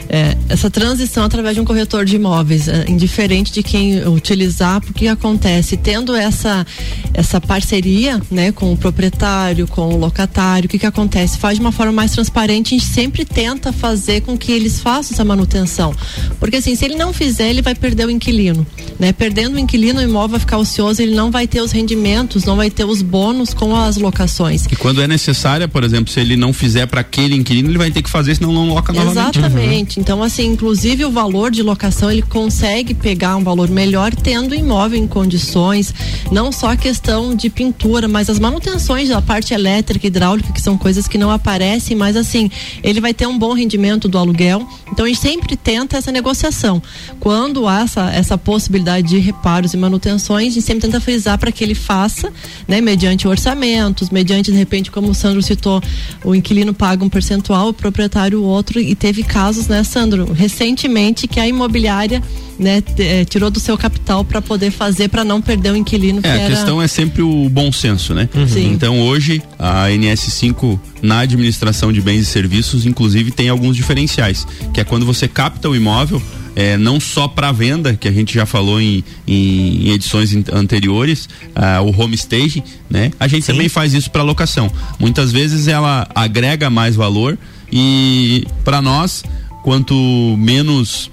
é, 0.08 0.36
essa 0.48 0.70
transição 0.70 1.24
através 1.24 1.54
de 1.54 1.60
um 1.60 1.64
corretor 1.64 2.04
de 2.04 2.16
imóveis, 2.16 2.68
é, 2.68 2.84
indiferente 2.88 3.52
de 3.52 3.62
quem 3.62 4.06
utilizar, 4.06 4.80
porque 4.80 5.06
acontece 5.06 5.76
tendo 5.76 6.14
essa 6.14 6.66
essa 7.12 7.40
parceria, 7.40 8.20
né, 8.30 8.50
com 8.50 8.72
o 8.72 8.76
proprietário, 8.76 9.68
com 9.68 9.94
o 9.94 9.96
locatário, 9.96 10.66
o 10.66 10.68
que 10.68 10.78
que 10.78 10.86
acontece? 10.86 11.38
Faz 11.38 11.56
de 11.56 11.60
uma 11.60 11.70
forma 11.70 11.92
mais 11.92 12.10
transparente, 12.10 12.74
a 12.74 12.78
gente 12.78 12.90
sempre 12.90 13.24
tenta 13.24 13.72
fazer 13.72 14.22
com 14.22 14.36
que 14.36 14.50
eles 14.50 14.80
façam 14.80 15.14
essa 15.14 15.24
manutenção, 15.24 15.94
porque 16.40 16.56
assim, 16.56 16.74
se 16.74 16.84
ele 16.84 16.96
não 16.96 17.12
fizer, 17.12 17.48
ele 17.48 17.62
vai 17.62 17.74
perder 17.74 18.06
o 18.06 18.10
inquilino, 18.10 18.66
né? 18.98 19.12
Perdendo 19.12 19.54
o 19.54 19.58
inquilino, 19.58 20.00
o 20.00 20.02
imóvel 20.02 20.30
vai 20.30 20.40
ficar 20.40 20.58
ocioso, 20.58 21.00
ele 21.00 21.14
não 21.14 21.30
vai 21.30 21.46
ter 21.46 21.60
os 21.60 21.70
rendimentos, 21.70 22.44
não 22.44 22.56
vai 22.56 22.70
ter 22.70 22.84
os 22.84 23.00
bônus 23.02 23.54
com 23.54 23.76
as 23.76 23.96
locações. 23.96 24.66
E 24.66 24.76
quando 24.76 25.00
é 25.00 25.06
necessária, 25.06 25.68
por 25.68 25.84
exemplo, 25.84 26.12
se 26.12 26.20
ele 26.20 26.36
não 26.36 26.52
fizer 26.52 26.86
para 26.86 27.00
aquele 27.00 27.34
inquilino, 27.34 27.68
ele 27.68 27.78
vai 27.78 27.90
ter 27.90 28.02
que 28.02 28.10
fazer, 28.10 28.34
senão 28.34 28.52
não 28.52 28.68
loca 28.68 28.92
novamente. 28.92 29.38
Exatamente. 29.38 29.93
Então, 29.96 30.22
assim, 30.22 30.46
inclusive 30.46 31.04
o 31.04 31.10
valor 31.10 31.50
de 31.50 31.62
locação 31.62 32.10
ele 32.10 32.22
consegue 32.22 32.94
pegar 32.94 33.36
um 33.36 33.44
valor 33.44 33.68
melhor 33.68 34.14
tendo 34.14 34.54
imóvel 34.54 34.98
em 34.98 35.06
condições, 35.06 35.94
não 36.30 36.50
só 36.50 36.72
a 36.72 36.76
questão 36.76 37.34
de 37.34 37.48
pintura, 37.48 38.08
mas 38.08 38.28
as 38.28 38.38
manutenções 38.38 39.08
da 39.08 39.22
parte 39.22 39.54
elétrica, 39.54 40.06
hidráulica, 40.06 40.52
que 40.52 40.60
são 40.60 40.76
coisas 40.76 41.06
que 41.06 41.16
não 41.16 41.30
aparecem, 41.30 41.96
mas 41.96 42.16
assim, 42.16 42.50
ele 42.82 43.00
vai 43.00 43.14
ter 43.14 43.26
um 43.26 43.38
bom 43.38 43.52
rendimento 43.52 44.08
do 44.08 44.18
aluguel. 44.18 44.66
Então 44.90 45.04
a 45.04 45.08
gente 45.08 45.20
sempre 45.20 45.56
tenta 45.56 45.96
essa 45.96 46.10
negociação. 46.10 46.82
Quando 47.20 47.68
há 47.68 47.82
essa, 47.82 48.10
essa 48.10 48.38
possibilidade 48.38 49.08
de 49.08 49.18
reparos 49.18 49.74
e 49.74 49.76
manutenções, 49.76 50.48
a 50.48 50.54
gente 50.54 50.62
sempre 50.62 50.82
tenta 50.82 51.00
frisar 51.00 51.38
para 51.38 51.52
que 51.52 51.62
ele 51.62 51.74
faça, 51.74 52.32
né, 52.66 52.80
mediante 52.80 53.28
orçamentos, 53.28 54.10
mediante, 54.10 54.50
de 54.50 54.58
repente, 54.58 54.90
como 54.90 55.10
o 55.10 55.14
Sandro 55.14 55.42
citou, 55.42 55.82
o 56.24 56.34
inquilino 56.34 56.74
paga 56.74 57.04
um 57.04 57.08
percentual, 57.08 57.68
o 57.68 57.72
proprietário 57.72 58.42
outro, 58.42 58.80
e 58.80 58.94
teve 58.94 59.22
casos, 59.22 59.68
né, 59.68 59.83
Sandro, 59.84 60.32
recentemente 60.32 61.26
que 61.26 61.38
a 61.38 61.46
imobiliária 61.46 62.22
né, 62.58 62.82
é, 62.98 63.24
tirou 63.24 63.50
do 63.50 63.60
seu 63.60 63.76
capital 63.76 64.24
para 64.24 64.40
poder 64.40 64.70
fazer 64.70 65.08
para 65.08 65.24
não 65.24 65.40
perder 65.40 65.72
o 65.72 65.76
inquilino. 65.76 66.20
É, 66.22 66.30
a 66.30 66.36
era... 66.36 66.50
questão 66.54 66.80
é 66.80 66.86
sempre 66.86 67.22
o 67.22 67.48
bom 67.48 67.70
senso, 67.72 68.14
né? 68.14 68.28
Uhum. 68.34 68.72
Então 68.72 69.00
hoje 69.00 69.42
a 69.58 69.88
NS5 69.88 70.78
na 71.02 71.20
administração 71.20 71.92
de 71.92 72.00
bens 72.00 72.20
e 72.20 72.24
serviços, 72.24 72.86
inclusive, 72.86 73.30
tem 73.30 73.48
alguns 73.48 73.76
diferenciais, 73.76 74.46
que 74.72 74.80
é 74.80 74.84
quando 74.84 75.04
você 75.04 75.28
capta 75.28 75.68
o 75.68 75.76
imóvel 75.76 76.22
é, 76.56 76.76
não 76.76 77.00
só 77.00 77.26
para 77.26 77.50
venda, 77.52 77.94
que 77.94 78.06
a 78.06 78.12
gente 78.12 78.32
já 78.32 78.46
falou 78.46 78.80
em, 78.80 79.04
em, 79.26 79.88
em 79.88 79.90
edições 79.90 80.34
anteriores, 80.52 81.28
uh, 81.56 81.82
o 81.82 82.00
home 82.00 82.14
stage, 82.14 82.62
né? 82.88 83.10
A 83.18 83.26
gente 83.26 83.44
Sim. 83.44 83.52
também 83.52 83.68
faz 83.68 83.92
isso 83.92 84.10
para 84.10 84.22
locação. 84.22 84.70
Muitas 84.98 85.32
vezes 85.32 85.66
ela 85.66 86.06
agrega 86.14 86.70
mais 86.70 86.94
valor 86.94 87.36
e 87.72 88.46
para 88.64 88.80
nós, 88.80 89.24
quanto 89.64 89.94
menos 90.36 91.10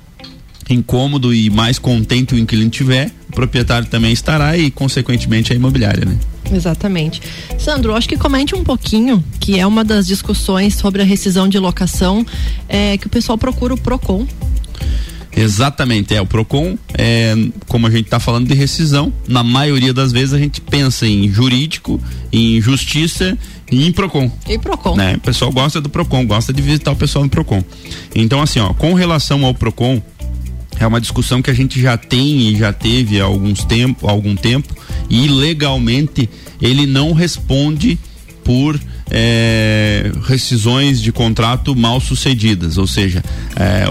incômodo 0.70 1.34
e 1.34 1.50
mais 1.50 1.80
contente 1.80 2.36
o 2.36 2.38
inquilino 2.38 2.70
tiver, 2.70 3.10
o 3.30 3.32
proprietário 3.32 3.88
também 3.88 4.12
estará 4.12 4.58
e, 4.58 4.70
consequentemente, 4.70 5.54
a 5.54 5.56
imobiliária, 5.56 6.04
né? 6.04 6.18
Exatamente. 6.54 7.22
Sandro, 7.58 7.96
acho 7.96 8.10
que 8.10 8.18
comente 8.18 8.54
um 8.54 8.62
pouquinho, 8.62 9.24
que 9.40 9.58
é 9.58 9.66
uma 9.66 9.86
das 9.86 10.06
discussões 10.06 10.76
sobre 10.76 11.02
a 11.02 11.06
rescisão 11.06 11.48
de 11.48 11.58
locação, 11.60 12.26
é, 12.68 12.98
que 12.98 13.08
o 13.08 13.10
pessoal 13.10 13.38
procura 13.38 13.74
o 13.74 13.78
PROCON 13.78 14.28
Exatamente, 15.36 16.14
é 16.14 16.22
o 16.22 16.26
Procon, 16.26 16.78
é, 16.94 17.34
como 17.68 17.88
a 17.88 17.90
gente 17.90 18.04
está 18.04 18.20
falando 18.20 18.48
de 18.48 18.54
rescisão, 18.54 19.14
na 19.28 19.44
maioria 19.44 19.94
das 19.94 20.12
vezes 20.12 20.34
a 20.34 20.38
gente 20.38 20.60
pensa 20.60 21.08
em 21.08 21.32
jurídico, 21.32 22.02
em 22.32 22.62
justiça 22.62 23.38
e 23.72 23.88
em 23.88 23.92
Procon. 23.92 24.30
E 24.48 24.58
Procon. 24.58 24.96
Né? 24.96 25.16
O 25.16 25.20
pessoal 25.22 25.52
gosta 25.52 25.80
do 25.80 25.90
Procon, 25.90 26.26
gosta 26.26 26.52
de 26.52 26.62
visitar 26.62 26.92
o 26.92 26.96
pessoal 26.96 27.24
no 27.24 27.30
Procon. 27.30 27.64
Então 28.14 28.42
assim, 28.42 28.60
ó, 28.60 28.74
com 28.74 28.94
relação 28.94 29.46
ao 29.46 29.54
Procon, 29.54 30.02
é 30.80 30.86
uma 30.86 31.00
discussão 31.00 31.42
que 31.42 31.50
a 31.50 31.54
gente 31.54 31.80
já 31.80 31.96
tem 31.96 32.50
e 32.50 32.58
já 32.58 32.74
teve 32.74 33.22
há 33.22 33.24
alguns 33.24 33.64
tempo, 33.64 34.08
algum 34.08 34.36
tempo 34.36 34.76
e 35.10 35.28
legalmente 35.28 36.30
ele 36.62 36.86
não 36.86 37.14
responde 37.14 37.98
por 38.44 38.80
é, 39.10 40.12
rescisões 40.26 41.02
de 41.02 41.12
contrato 41.12 41.76
mal 41.76 42.00
sucedidas, 42.00 42.78
ou 42.78 42.88
seja, 42.88 43.24
é, 43.56 43.86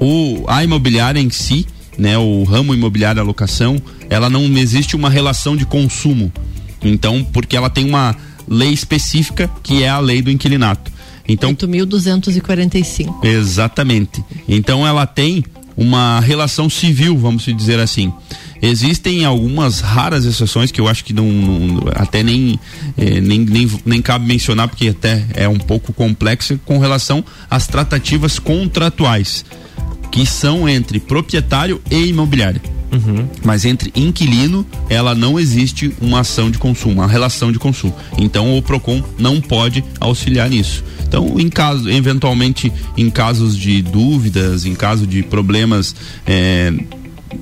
o, 0.00 0.44
a 0.48 0.64
imobiliária 0.64 1.20
em 1.20 1.30
si, 1.30 1.66
né, 1.98 2.16
o 2.16 2.42
ramo 2.44 2.74
imobiliário 2.74 3.20
alocação, 3.20 3.80
ela 4.08 4.30
não 4.30 4.44
existe 4.56 4.96
uma 4.96 5.10
relação 5.10 5.56
de 5.56 5.66
consumo. 5.66 6.32
Então, 6.82 7.22
porque 7.22 7.56
ela 7.56 7.68
tem 7.68 7.84
uma 7.84 8.16
lei 8.48 8.72
específica 8.72 9.48
que 9.62 9.82
é 9.82 9.88
a 9.88 9.98
lei 9.98 10.22
do 10.22 10.30
inquilinato. 10.30 10.90
Então, 11.28 11.54
8.245. 11.54 13.24
Exatamente. 13.24 14.24
Então 14.48 14.84
ela 14.84 15.06
tem 15.06 15.44
uma 15.76 16.18
relação 16.20 16.68
civil, 16.68 17.16
vamos 17.16 17.44
dizer 17.44 17.78
assim. 17.78 18.12
Existem 18.60 19.24
algumas 19.24 19.80
raras 19.80 20.24
exceções 20.24 20.70
que 20.70 20.80
eu 20.80 20.88
acho 20.88 21.04
que 21.04 21.12
não, 21.12 21.24
não 21.26 21.84
até 21.94 22.22
nem, 22.22 22.58
eh, 22.98 23.20
nem, 23.20 23.38
nem, 23.38 23.70
nem 23.86 24.02
cabe 24.02 24.26
mencionar 24.26 24.68
porque 24.68 24.88
até 24.88 25.24
é 25.34 25.48
um 25.48 25.58
pouco 25.58 25.92
complexo 25.92 26.60
com 26.66 26.78
relação 26.78 27.24
às 27.48 27.66
tratativas 27.66 28.38
contratuais 28.38 29.44
que 30.10 30.26
são 30.26 30.68
entre 30.68 30.98
proprietário 30.98 31.80
e 31.90 32.06
imobiliária. 32.06 32.60
Uhum. 32.92 33.28
Mas 33.44 33.64
entre 33.64 33.92
inquilino, 33.94 34.66
ela 34.88 35.14
não 35.14 35.38
existe 35.38 35.94
uma 36.00 36.20
ação 36.20 36.50
de 36.50 36.58
consumo, 36.58 36.94
uma 36.94 37.06
relação 37.06 37.52
de 37.52 37.58
consumo. 37.58 37.94
Então 38.18 38.56
o 38.56 38.62
Procon 38.62 39.02
não 39.18 39.40
pode 39.40 39.84
auxiliar 40.00 40.50
nisso. 40.50 40.82
Então, 41.06 41.38
em 41.38 41.48
caso, 41.48 41.88
eventualmente, 41.90 42.72
em 42.96 43.10
casos 43.10 43.56
de 43.56 43.82
dúvidas, 43.82 44.64
em 44.64 44.74
caso 44.74 45.06
de 45.06 45.22
problemas 45.22 45.94
é, 46.26 46.72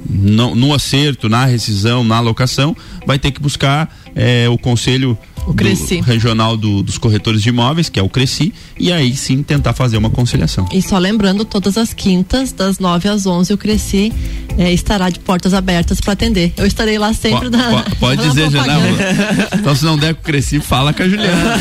no, 0.09 0.55
no, 0.55 0.75
acerto, 0.75 1.29
na 1.29 1.45
rescisão, 1.45 2.03
na 2.03 2.17
alocação, 2.17 2.77
vai 3.07 3.19
ter 3.19 3.31
que 3.31 3.41
buscar 3.41 3.95
é, 4.15 4.49
o 4.49 4.57
conselho 4.57 5.19
o 5.49 5.55
Cresci. 5.55 6.01
regional 6.01 6.57
do, 6.57 6.83
dos 6.83 6.99
corretores 6.99 7.43
de 7.43 7.49
imóveis, 7.49 7.89
que 7.89 7.99
é 7.99 8.03
o 8.03 8.09
Cresci, 8.09 8.53
e 8.79 8.93
aí 8.93 9.17
sim 9.17 9.43
tentar 9.43 9.73
fazer 9.73 9.97
uma 9.97 10.11
conciliação. 10.11 10.69
E 10.73 10.83
só 10.83 10.99
lembrando, 10.99 11.45
todas 11.45 11.79
as 11.79 11.95
quintas, 11.95 12.53
das 12.53 12.79
9 12.79 13.09
às 13.09 13.27
11, 13.27 13.53
o 13.53 13.59
Cresci 13.59 14.13
é, 14.59 14.73
estará 14.73 15.09
de 15.09 15.19
portas 15.21 15.55
abertas 15.55 16.01
para 16.01 16.13
atender. 16.13 16.53
Eu 16.57 16.67
estarei 16.67 16.99
lá 16.99 17.13
sempre. 17.13 17.49
da, 17.49 17.85
pode 17.99 18.23
dizer, 18.23 18.51
não. 18.51 19.59
Então, 19.59 19.75
se 19.75 19.85
não 19.85 19.97
der 19.97 20.15
com 20.15 20.21
o 20.21 20.25
Cresci, 20.25 20.61
fala 20.61 20.93
com 20.93 21.03
a 21.03 21.09
Juliana. 21.09 21.55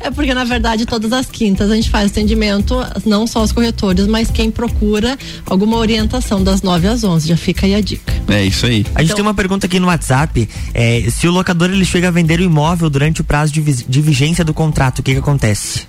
é 0.00 0.10
porque, 0.10 0.34
na 0.34 0.44
verdade, 0.44 0.86
todas 0.86 1.12
as 1.12 1.26
quintas 1.26 1.70
a 1.70 1.74
gente 1.74 1.90
faz 1.90 2.10
atendimento, 2.10 2.74
não 3.06 3.26
só 3.26 3.40
aos 3.40 3.52
corretores, 3.52 4.06
mas 4.06 4.30
quem 4.30 4.50
procura 4.50 5.16
alguma 5.46 5.76
orientação 5.76 6.42
das 6.42 6.62
9 6.62 6.88
às 6.88 7.04
11. 7.04 7.28
Já 7.28 7.36
fica 7.36 7.66
aí 7.66 7.74
a 7.74 7.80
dica. 7.80 8.12
É 8.28 8.44
isso 8.44 8.66
aí. 8.66 8.84
A 8.94 9.00
gente 9.00 9.12
então, 9.12 9.16
tem 9.16 9.22
uma 9.22 9.34
pergunta 9.34 9.66
aqui 9.66 9.78
no 9.78 9.86
WhatsApp. 9.86 10.48
É, 10.72 11.04
se 11.10 11.28
o 11.28 11.30
locador 11.30 11.70
ele 11.70 11.84
chega 11.84 12.08
a 12.08 12.10
vender 12.10 12.40
o 12.40 12.42
imóvel 12.42 12.88
durante 12.88 13.03
durante 13.04 13.20
o 13.20 13.24
prazo 13.24 13.52
de, 13.52 13.60
de 13.60 14.00
vigência 14.00 14.42
do 14.42 14.54
contrato, 14.54 15.00
o 15.00 15.02
que, 15.02 15.12
que 15.12 15.18
acontece? 15.18 15.86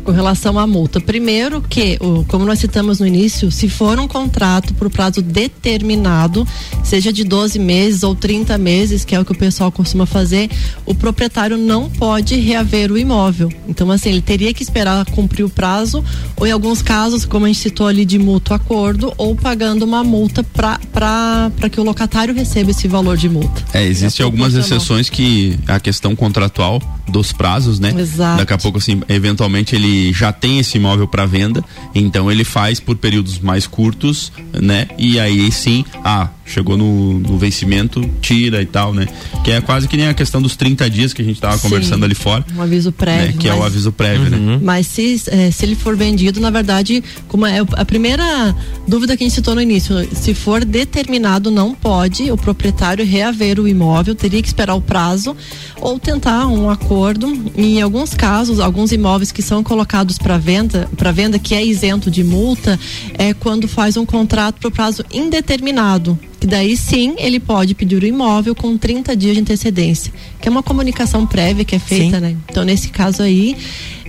Com 0.00 0.12
relação 0.12 0.58
à 0.58 0.66
multa. 0.66 1.00
Primeiro 1.00 1.62
que, 1.62 1.98
como 2.28 2.44
nós 2.44 2.58
citamos 2.58 3.00
no 3.00 3.06
início, 3.06 3.50
se 3.50 3.68
for 3.68 3.98
um 3.98 4.08
contrato 4.08 4.74
por 4.74 4.90
prazo 4.90 5.22
determinado, 5.22 6.46
seja 6.84 7.12
de 7.12 7.24
12 7.24 7.58
meses 7.58 8.02
ou 8.02 8.14
30 8.14 8.56
meses, 8.58 9.04
que 9.04 9.14
é 9.14 9.20
o 9.20 9.24
que 9.24 9.32
o 9.32 9.38
pessoal 9.38 9.70
costuma 9.70 10.06
fazer, 10.06 10.50
o 10.84 10.94
proprietário 10.94 11.56
não 11.56 11.88
pode 11.88 12.36
reaver 12.36 12.90
o 12.92 12.98
imóvel. 12.98 13.52
Então, 13.68 13.90
assim, 13.90 14.10
ele 14.10 14.22
teria 14.22 14.52
que 14.52 14.62
esperar 14.62 15.04
cumprir 15.06 15.44
o 15.44 15.50
prazo, 15.50 16.04
ou 16.36 16.46
em 16.46 16.52
alguns 16.52 16.82
casos, 16.82 17.24
como 17.24 17.44
a 17.44 17.48
gente 17.48 17.60
citou 17.60 17.86
ali, 17.86 18.04
de 18.04 18.18
mútuo 18.18 18.54
acordo, 18.54 19.12
ou 19.16 19.34
pagando 19.34 19.84
uma 19.84 20.02
multa 20.02 20.42
para 20.42 21.68
que 21.70 21.80
o 21.80 21.84
locatário 21.84 22.34
receba 22.34 22.70
esse 22.70 22.88
valor 22.88 23.16
de 23.16 23.28
multa. 23.28 23.62
É, 23.72 23.84
existem 23.84 24.24
é 24.24 24.24
algumas 24.24 24.54
exceções 24.54 25.08
que 25.08 25.58
a 25.66 25.78
questão 25.78 26.16
contratual 26.16 26.80
dos 27.08 27.32
prazos, 27.32 27.80
né? 27.80 27.92
Exato. 27.96 28.38
Daqui 28.38 28.52
a 28.52 28.58
pouco, 28.58 28.78
assim, 28.78 29.02
eventualmente 29.08 29.74
ele 29.74 29.89
já 30.12 30.32
tem 30.32 30.58
esse 30.58 30.78
imóvel 30.78 31.06
para 31.06 31.26
venda, 31.26 31.64
então 31.94 32.30
ele 32.30 32.44
faz 32.44 32.80
por 32.80 32.96
períodos 32.96 33.38
mais 33.38 33.66
curtos, 33.66 34.32
né? 34.52 34.88
E 34.98 35.18
aí 35.18 35.50
sim, 35.52 35.84
ah, 36.04 36.28
chegou 36.50 36.76
no, 36.76 37.18
no, 37.20 37.38
vencimento, 37.38 38.08
tira 38.20 38.60
e 38.60 38.66
tal, 38.66 38.92
né? 38.92 39.06
Que 39.44 39.52
é 39.52 39.60
quase 39.60 39.86
que 39.88 39.96
nem 39.96 40.08
a 40.08 40.14
questão 40.14 40.42
dos 40.42 40.56
30 40.56 40.90
dias 40.90 41.12
que 41.12 41.22
a 41.22 41.24
gente 41.24 41.36
estava 41.36 41.58
conversando 41.58 42.04
ali 42.04 42.14
fora. 42.14 42.44
Um 42.56 42.62
aviso 42.62 42.92
prévio. 42.92 43.26
Né? 43.26 43.34
Que 43.38 43.48
mas, 43.48 43.56
é 43.56 43.60
o 43.60 43.64
aviso 43.64 43.92
prévio, 43.92 44.30
né? 44.30 44.36
uhum. 44.36 44.46
né? 44.56 44.60
Mas 44.62 44.86
se, 44.86 45.22
é, 45.28 45.50
se 45.50 45.64
ele 45.64 45.74
for 45.74 45.96
vendido, 45.96 46.40
na 46.40 46.50
verdade, 46.50 47.02
como 47.28 47.46
é 47.46 47.60
a 47.74 47.84
primeira 47.84 48.54
dúvida 48.86 49.16
que 49.16 49.22
a 49.22 49.26
gente 49.26 49.34
citou 49.34 49.54
no 49.54 49.62
início, 49.62 49.94
se 50.14 50.34
for 50.34 50.64
determinado, 50.64 51.50
não 51.50 51.74
pode 51.74 52.30
o 52.30 52.36
proprietário 52.36 53.04
reaver 53.04 53.60
o 53.60 53.68
imóvel, 53.68 54.14
teria 54.14 54.42
que 54.42 54.48
esperar 54.48 54.74
o 54.74 54.80
prazo 54.80 55.36
ou 55.80 55.98
tentar 55.98 56.46
um 56.46 56.68
acordo. 56.68 57.26
Em 57.56 57.80
alguns 57.80 58.14
casos, 58.14 58.60
alguns 58.60 58.92
imóveis 58.92 59.32
que 59.32 59.42
são 59.42 59.62
colocados 59.62 60.18
para 60.18 60.38
venda, 60.38 60.88
para 60.96 61.12
venda 61.12 61.38
que 61.38 61.54
é 61.54 61.64
isento 61.64 62.10
de 62.10 62.24
multa, 62.24 62.78
é 63.14 63.32
quando 63.32 63.68
faz 63.68 63.96
um 63.96 64.04
contrato 64.04 64.60
para 64.60 64.70
prazo 64.70 65.04
indeterminado 65.12 66.18
que 66.40 66.46
daí 66.46 66.74
sim 66.74 67.14
ele 67.18 67.38
pode 67.38 67.74
pedir 67.74 68.02
o 68.02 68.06
imóvel 68.06 68.54
com 68.54 68.76
30 68.78 69.14
dias 69.14 69.34
de 69.34 69.42
antecedência, 69.42 70.10
que 70.40 70.48
é 70.48 70.50
uma 70.50 70.62
comunicação 70.62 71.26
prévia 71.26 71.66
que 71.66 71.76
é 71.76 71.78
feita, 71.78 72.16
sim. 72.16 72.22
né? 72.22 72.36
Então, 72.48 72.64
nesse 72.64 72.88
caso 72.88 73.22
aí, 73.22 73.54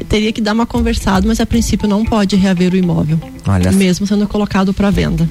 teria 0.07 0.31
que 0.31 0.39
dar 0.39 0.53
uma 0.53 0.65
conversada, 0.65 1.27
mas 1.27 1.41
a 1.41 1.45
princípio 1.45 1.89
não 1.89 2.05
pode 2.05 2.37
reaver 2.37 2.73
o 2.73 2.77
imóvel, 2.77 3.19
Olha. 3.45 3.69
mesmo 3.73 4.07
sendo 4.07 4.25
colocado 4.27 4.73
para 4.73 4.89
venda. 4.89 5.27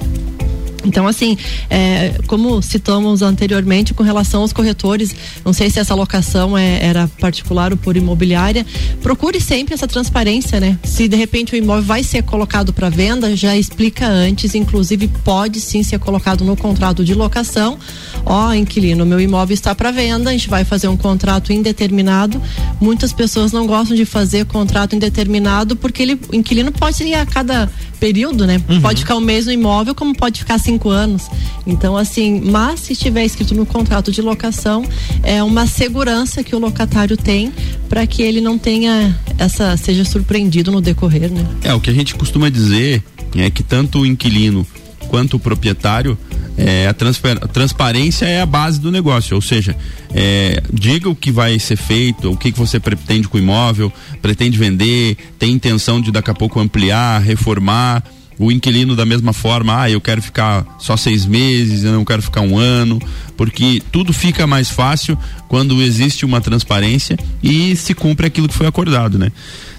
Então, 0.83 1.07
assim, 1.07 1.37
é, 1.69 2.15
como 2.27 2.61
citamos 2.61 3.21
anteriormente 3.21 3.93
com 3.93 4.03
relação 4.03 4.41
aos 4.41 4.53
corretores, 4.53 5.15
não 5.45 5.53
sei 5.53 5.69
se 5.69 5.79
essa 5.79 5.93
locação 5.93 6.57
é, 6.57 6.83
era 6.83 7.07
particular 7.19 7.71
ou 7.71 7.77
por 7.77 7.95
imobiliária, 7.95 8.65
procure 9.01 9.39
sempre 9.39 9.73
essa 9.73 9.87
transparência, 9.87 10.59
né? 10.59 10.77
Se 10.83 11.07
de 11.07 11.15
repente 11.15 11.53
o 11.53 11.57
imóvel 11.57 11.83
vai 11.83 12.03
ser 12.03 12.23
colocado 12.23 12.73
para 12.73 12.89
venda, 12.89 13.35
já 13.35 13.55
explica 13.55 14.07
antes, 14.07 14.55
inclusive 14.55 15.07
pode 15.23 15.59
sim 15.59 15.83
ser 15.83 15.99
colocado 15.99 16.43
no 16.43 16.55
contrato 16.55 17.03
de 17.03 17.13
locação. 17.13 17.77
Ó, 18.25 18.49
oh, 18.49 18.53
inquilino, 18.53 19.05
meu 19.05 19.19
imóvel 19.19 19.53
está 19.53 19.73
para 19.73 19.91
venda, 19.91 20.29
a 20.29 20.33
gente 20.33 20.49
vai 20.49 20.63
fazer 20.63 20.87
um 20.87 20.97
contrato 20.97 21.53
indeterminado. 21.53 22.41
Muitas 22.79 23.13
pessoas 23.13 23.51
não 23.51 23.65
gostam 23.67 23.95
de 23.95 24.05
fazer 24.05 24.45
contrato 24.45 24.95
indeterminado 24.95 25.75
porque 25.75 26.01
ele, 26.01 26.19
o 26.31 26.35
inquilino 26.35 26.71
pode 26.71 27.03
ir 27.03 27.15
a 27.15 27.25
cada 27.25 27.69
período, 27.99 28.47
né? 28.47 28.59
Uhum. 28.67 28.81
Pode 28.81 29.01
ficar 29.01 29.15
um 29.15 29.21
mês 29.21 29.45
no 29.45 29.51
imóvel, 29.51 29.93
como 29.93 30.15
pode 30.15 30.39
ficar 30.39 30.57
cinco 30.71 30.89
anos. 30.89 31.29
Então, 31.67 31.97
assim, 31.97 32.41
mas 32.41 32.79
se 32.79 32.93
estiver 32.93 33.25
escrito 33.25 33.53
no 33.53 33.65
contrato 33.65 34.11
de 34.11 34.21
locação, 34.21 34.85
é 35.21 35.43
uma 35.43 35.67
segurança 35.67 36.43
que 36.43 36.55
o 36.55 36.59
locatário 36.59 37.17
tem 37.17 37.51
para 37.89 38.07
que 38.07 38.21
ele 38.21 38.39
não 38.39 38.57
tenha 38.57 39.17
essa, 39.37 39.75
seja 39.75 40.05
surpreendido 40.05 40.71
no 40.71 40.79
decorrer, 40.79 41.29
né? 41.29 41.45
É, 41.63 41.73
o 41.73 41.79
que 41.79 41.89
a 41.89 41.93
gente 41.93 42.15
costuma 42.15 42.49
dizer 42.49 43.03
é 43.35 43.49
que 43.49 43.63
tanto 43.63 43.99
o 43.99 44.05
inquilino 44.05 44.65
quanto 45.09 45.35
o 45.35 45.39
proprietário 45.39 46.17
é, 46.57 46.87
a, 46.87 46.91
a, 46.91 47.47
transparência 47.47 48.25
é 48.25 48.41
a 48.41 48.45
base 48.45 48.79
do 48.79 48.91
negócio, 48.91 49.35
ou 49.35 49.41
seja, 49.41 49.75
é, 50.13 50.61
diga 50.71 51.09
o 51.09 51.15
que 51.15 51.31
vai 51.31 51.57
ser 51.59 51.75
feito, 51.75 52.31
o 52.31 52.37
que, 52.37 52.51
que 52.51 52.59
você 52.59 52.79
pretende 52.79 53.27
com 53.27 53.37
o 53.37 53.41
imóvel, 53.41 53.91
pretende 54.21 54.57
vender, 54.57 55.17
tem 55.39 55.51
intenção 55.51 55.99
de 55.99 56.11
daqui 56.11 56.29
a 56.29 56.33
pouco 56.33 56.59
ampliar, 56.59 57.21
reformar, 57.21 58.03
o 58.41 58.51
inquilino 58.51 58.95
da 58.95 59.05
mesma 59.05 59.33
forma, 59.33 59.83
ah, 59.83 59.89
eu 59.89 60.01
quero 60.01 60.19
ficar 60.19 60.65
só 60.79 60.97
seis 60.97 61.27
meses, 61.27 61.83
eu 61.83 61.91
não 61.91 62.03
quero 62.03 62.23
ficar 62.23 62.41
um 62.41 62.57
ano, 62.57 62.99
porque 63.37 63.81
tudo 63.91 64.11
fica 64.11 64.47
mais 64.47 64.67
fácil 64.67 65.15
quando 65.47 65.79
existe 65.79 66.25
uma 66.25 66.41
transparência 66.41 67.19
e 67.43 67.75
se 67.75 67.93
cumpre 67.93 68.25
aquilo 68.25 68.47
que 68.47 68.55
foi 68.55 68.65
acordado, 68.65 69.19
né? 69.19 69.31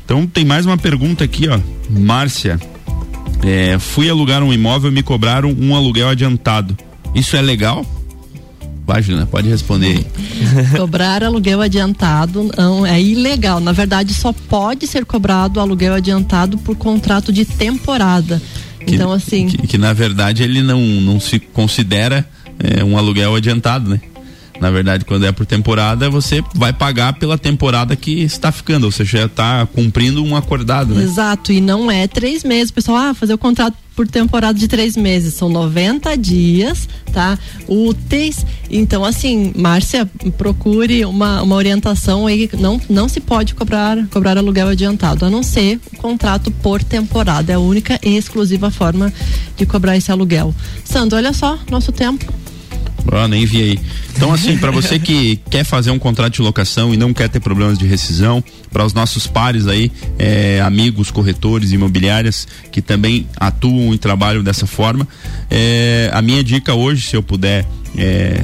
Então 0.05 0.25
tem 0.29 0.45
mais 0.45 0.65
uma 0.65 0.79
pergunta 0.79 1.25
aqui, 1.25 1.49
ó, 1.49 1.59
Márcia. 1.91 2.61
É, 3.43 3.77
fui 3.81 4.09
alugar 4.09 4.45
um 4.45 4.53
imóvel 4.53 4.93
e 4.93 4.95
me 4.95 5.03
cobraram 5.03 5.53
um 5.59 5.75
aluguel 5.75 6.09
adiantado. 6.09 6.77
Isso 7.17 7.37
é 7.37 7.43
legal? 7.43 7.85
Página, 8.87 9.27
pode 9.27 9.49
responder. 9.49 10.05
Cobrar 10.77 11.23
aluguel 11.23 11.61
adiantado 11.61 12.51
não 12.57 12.85
é 12.85 13.01
ilegal. 13.01 13.61
Na 13.61 13.73
verdade, 13.73 14.13
só 14.13 14.33
pode 14.33 14.87
ser 14.87 15.05
cobrado 15.05 15.61
aluguel 15.61 15.95
adiantado 15.95 16.59
por 16.59 16.77
contrato 16.77 17.33
de 17.33 17.45
temporada. 17.45 18.43
Que, 18.85 18.95
então, 18.95 19.13
assim. 19.13 19.47
Que, 19.47 19.67
que, 19.67 19.79
na 19.79 19.93
verdade 19.93 20.43
ele 20.43 20.63
não, 20.63 20.81
não 20.81 21.21
se 21.21 21.39
considera 21.39 22.29
é, 22.59 22.83
um 22.85 22.99
aluguel 22.99 23.35
adiantado, 23.35 23.89
né? 23.89 24.01
Na 24.63 24.71
verdade, 24.71 25.05
quando 25.05 25.27
é 25.27 25.33
por 25.33 25.45
temporada, 25.45 26.09
você 26.09 26.41
vai 26.55 26.73
pagar 26.73 27.15
pela 27.15 27.37
temporada 27.37 27.97
que 27.97 28.23
está 28.23 28.53
ficando, 28.53 28.85
ou 28.85 28.93
seja, 28.93 29.25
está 29.25 29.67
cumprindo 29.67 30.23
um 30.23 30.37
acordado, 30.37 30.95
né? 30.95 31.03
Exato, 31.03 31.53
e 31.53 31.61
não 31.61 31.91
é 31.91 32.07
três 32.07 32.45
meses. 32.45 32.71
Pessoal, 32.71 32.97
ah, 32.97 33.13
fazer 33.13 33.35
o 33.35 33.39
contrato 33.39 33.77
por 33.97 34.07
temporada 34.07 34.57
de 34.57 34.69
três 34.69 34.97
meses, 34.97 35.35
são 35.35 35.49
90 35.49 36.17
dias, 36.17 36.89
tá? 37.13 37.37
Úteis. 37.67 38.47
Então, 38.71 39.05
assim, 39.05 39.53
Márcia, 39.57 40.09
procure 40.39 41.05
uma, 41.07 41.43
uma 41.43 41.57
orientação 41.57 42.29
aí. 42.29 42.49
Não, 42.57 42.81
não 42.89 43.09
se 43.09 43.19
pode 43.19 43.57
cobrar, 43.57 43.99
cobrar 44.13 44.39
aluguel 44.39 44.69
adiantado, 44.69 45.25
a 45.25 45.31
não 45.31 45.43
ser 45.43 45.81
o 45.93 45.97
contrato 45.97 46.53
por 46.53 46.85
temporada. 46.85 47.51
É 47.51 47.57
a 47.57 47.59
única 47.59 47.99
e 48.01 48.17
exclusiva 48.17 48.71
forma 48.71 49.13
de 49.57 49.67
cobrar 49.67 49.97
esse 49.97 50.13
aluguel. 50.13 50.55
Sandro, 50.85 51.19
olha 51.19 51.33
só, 51.33 51.59
nosso 51.69 51.91
tempo. 51.91 52.33
Oh, 53.11 53.27
nem 53.27 53.45
vi 53.45 53.63
aí. 53.63 53.79
Então, 54.15 54.33
assim, 54.33 54.57
para 54.57 54.71
você 54.71 54.99
que 54.99 55.41
quer 55.51 55.65
fazer 55.65 55.91
um 55.91 55.99
contrato 55.99 56.35
de 56.35 56.43
locação 56.43 56.95
e 56.95 56.97
não 56.97 57.13
quer 57.13 57.29
ter 57.29 57.41
problemas 57.41 57.79
de 57.79 57.87
rescisão, 57.87 58.43
para 58.71 58.85
os 58.85 58.93
nossos 58.93 59.27
pares 59.27 59.67
aí, 59.67 59.91
é, 60.19 60.61
amigos, 60.61 61.11
corretores, 61.11 61.73
imobiliárias 61.73 62.47
que 62.71 62.81
também 62.81 63.27
atuam 63.37 63.93
e 63.93 63.99
trabalham 63.99 64.43
dessa 64.43 64.67
forma, 64.67 65.07
é, 65.51 66.11
a 66.13 66.23
minha 66.23 66.43
dica 66.45 66.75
hoje, 66.75 67.03
se 67.09 67.17
eu 67.17 67.23
puder 67.23 67.67
é, 67.97 68.43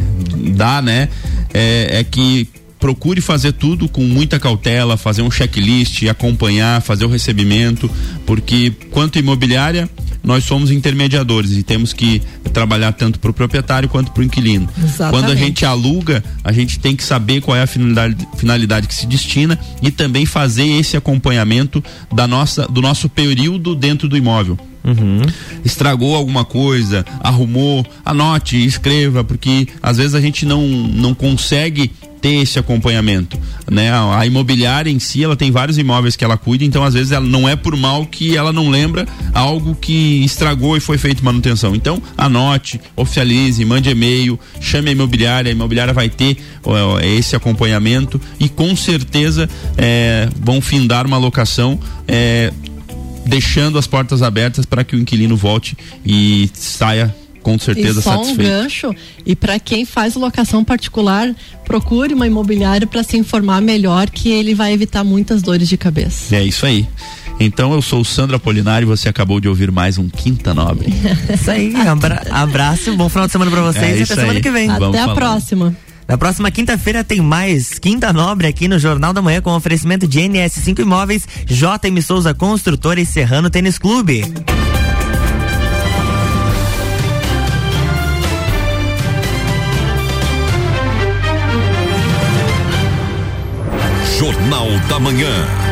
dar, 0.54 0.82
né, 0.82 1.08
é, 1.54 2.00
é 2.00 2.04
que 2.04 2.48
procure 2.78 3.20
fazer 3.20 3.52
tudo 3.52 3.88
com 3.88 4.02
muita 4.02 4.38
cautela, 4.38 4.96
fazer 4.96 5.22
um 5.22 5.30
checklist, 5.30 6.04
acompanhar, 6.04 6.80
fazer 6.80 7.04
o 7.04 7.08
recebimento, 7.08 7.90
porque 8.24 8.72
quanto 8.90 9.18
imobiliária 9.18 9.88
nós 10.28 10.44
somos 10.44 10.70
intermediadores 10.70 11.52
e 11.52 11.62
temos 11.62 11.94
que 11.94 12.20
trabalhar 12.52 12.92
tanto 12.92 13.18
para 13.18 13.30
o 13.30 13.32
proprietário 13.32 13.88
quanto 13.88 14.12
para 14.12 14.20
o 14.20 14.24
inquilino. 14.24 14.68
Exatamente. 14.76 15.10
Quando 15.10 15.32
a 15.32 15.34
gente 15.34 15.64
aluga, 15.64 16.22
a 16.44 16.52
gente 16.52 16.78
tem 16.78 16.94
que 16.94 17.02
saber 17.02 17.40
qual 17.40 17.56
é 17.56 17.62
a 17.62 17.66
finalidade, 17.66 18.28
finalidade 18.36 18.86
que 18.86 18.94
se 18.94 19.06
destina 19.06 19.58
e 19.80 19.90
também 19.90 20.26
fazer 20.26 20.66
esse 20.66 20.98
acompanhamento 20.98 21.82
da 22.14 22.26
nossa, 22.26 22.68
do 22.68 22.82
nosso 22.82 23.08
período 23.08 23.74
dentro 23.74 24.06
do 24.06 24.18
imóvel. 24.18 24.58
Uhum. 24.84 25.22
Estragou 25.64 26.14
alguma 26.14 26.44
coisa, 26.44 27.06
arrumou, 27.20 27.86
anote, 28.04 28.62
escreva, 28.62 29.24
porque 29.24 29.66
às 29.82 29.96
vezes 29.96 30.14
a 30.14 30.20
gente 30.20 30.44
não, 30.44 30.68
não 30.68 31.14
consegue 31.14 31.90
ter 32.20 32.42
esse 32.42 32.58
acompanhamento, 32.58 33.38
né? 33.70 33.90
A, 33.90 34.20
a, 34.20 34.26
imobiliária 34.26 34.90
em 34.90 34.98
si, 34.98 35.22
ela 35.22 35.36
tem 35.36 35.50
vários 35.50 35.78
imóveis 35.78 36.16
que 36.16 36.24
ela 36.24 36.36
cuida, 36.36 36.64
então 36.64 36.82
às 36.84 36.94
vezes 36.94 37.12
ela 37.12 37.26
não 37.26 37.48
é 37.48 37.56
por 37.56 37.76
mal 37.76 38.06
que 38.06 38.36
ela 38.36 38.52
não 38.52 38.68
lembra 38.68 39.06
algo 39.32 39.74
que 39.74 40.24
estragou 40.24 40.76
e 40.76 40.80
foi 40.80 40.98
feito 40.98 41.24
manutenção. 41.24 41.74
Então, 41.74 42.02
anote, 42.16 42.80
oficialize, 42.96 43.64
mande 43.64 43.90
e-mail, 43.90 44.38
chame 44.60 44.90
a 44.90 44.92
imobiliária, 44.92 45.50
a 45.50 45.52
imobiliária 45.52 45.94
vai 45.94 46.08
ter 46.08 46.36
ó, 46.64 46.98
esse 47.00 47.36
acompanhamento 47.36 48.20
e 48.38 48.48
com 48.48 48.74
certeza 48.74 49.48
é, 49.76 50.28
vão 50.40 50.60
findar 50.60 51.06
uma 51.06 51.18
locação 51.18 51.78
é, 52.06 52.52
deixando 53.26 53.78
as 53.78 53.86
portas 53.86 54.22
abertas 54.22 54.64
para 54.64 54.82
que 54.82 54.96
o 54.96 54.98
inquilino 54.98 55.36
volte 55.36 55.76
e 56.04 56.50
saia 56.54 57.14
com 57.48 57.58
certeza 57.58 58.00
e 58.00 58.02
só 58.02 58.12
satisfeito. 58.12 58.40
um 58.40 58.44
gancho 58.44 58.94
e 59.24 59.34
para 59.34 59.58
quem 59.58 59.84
faz 59.84 60.14
locação 60.14 60.62
particular 60.62 61.34
procure 61.64 62.12
uma 62.12 62.26
imobiliária 62.26 62.86
para 62.86 63.02
se 63.02 63.16
informar 63.16 63.62
melhor 63.62 64.10
que 64.10 64.28
ele 64.28 64.54
vai 64.54 64.72
evitar 64.72 65.02
muitas 65.02 65.40
dores 65.40 65.68
de 65.68 65.76
cabeça 65.76 66.34
é 66.36 66.44
isso 66.44 66.66
aí 66.66 66.86
então 67.40 67.72
eu 67.72 67.80
sou 67.80 68.00
o 68.00 68.04
Sandro 68.04 68.36
Apolinário 68.36 68.84
e 68.84 68.88
você 68.88 69.08
acabou 69.08 69.40
de 69.40 69.48
ouvir 69.48 69.70
mais 69.70 69.96
um 69.96 70.08
Quinta 70.08 70.52
Nobre. 70.52 70.92
isso 71.32 71.48
aí, 71.48 71.72
abra 71.76 72.20
abraço, 72.32 72.96
bom 72.96 73.08
final 73.08 73.26
de 73.26 73.32
semana 73.32 73.48
para 73.48 73.62
vocês 73.62 73.84
é 73.84 73.98
e 73.98 74.02
até 74.02 74.14
semana 74.16 74.32
aí. 74.32 74.40
que 74.40 74.50
vem. 74.50 74.68
Até 74.68 74.80
Vamos 74.80 74.96
a 74.96 75.02
falar. 75.02 75.14
próxima. 75.14 75.76
Na 76.08 76.18
próxima 76.18 76.50
quinta-feira 76.50 77.04
tem 77.04 77.20
mais 77.20 77.78
Quinta 77.78 78.12
Nobre 78.12 78.46
aqui 78.48 78.66
no 78.66 78.78
Jornal 78.78 79.12
da 79.12 79.22
Manhã 79.22 79.40
com 79.40 79.54
oferecimento 79.54 80.08
de 80.08 80.20
NS5 80.20 80.80
Imóveis, 80.80 81.28
JM 81.46 82.00
Souza 82.02 82.34
Construtora 82.34 83.00
e 83.00 83.06
Serrano 83.06 83.50
Tênis 83.50 83.78
Clube. 83.78 84.24
Jornal 94.18 94.66
da 94.88 94.98
Manhã. 94.98 95.67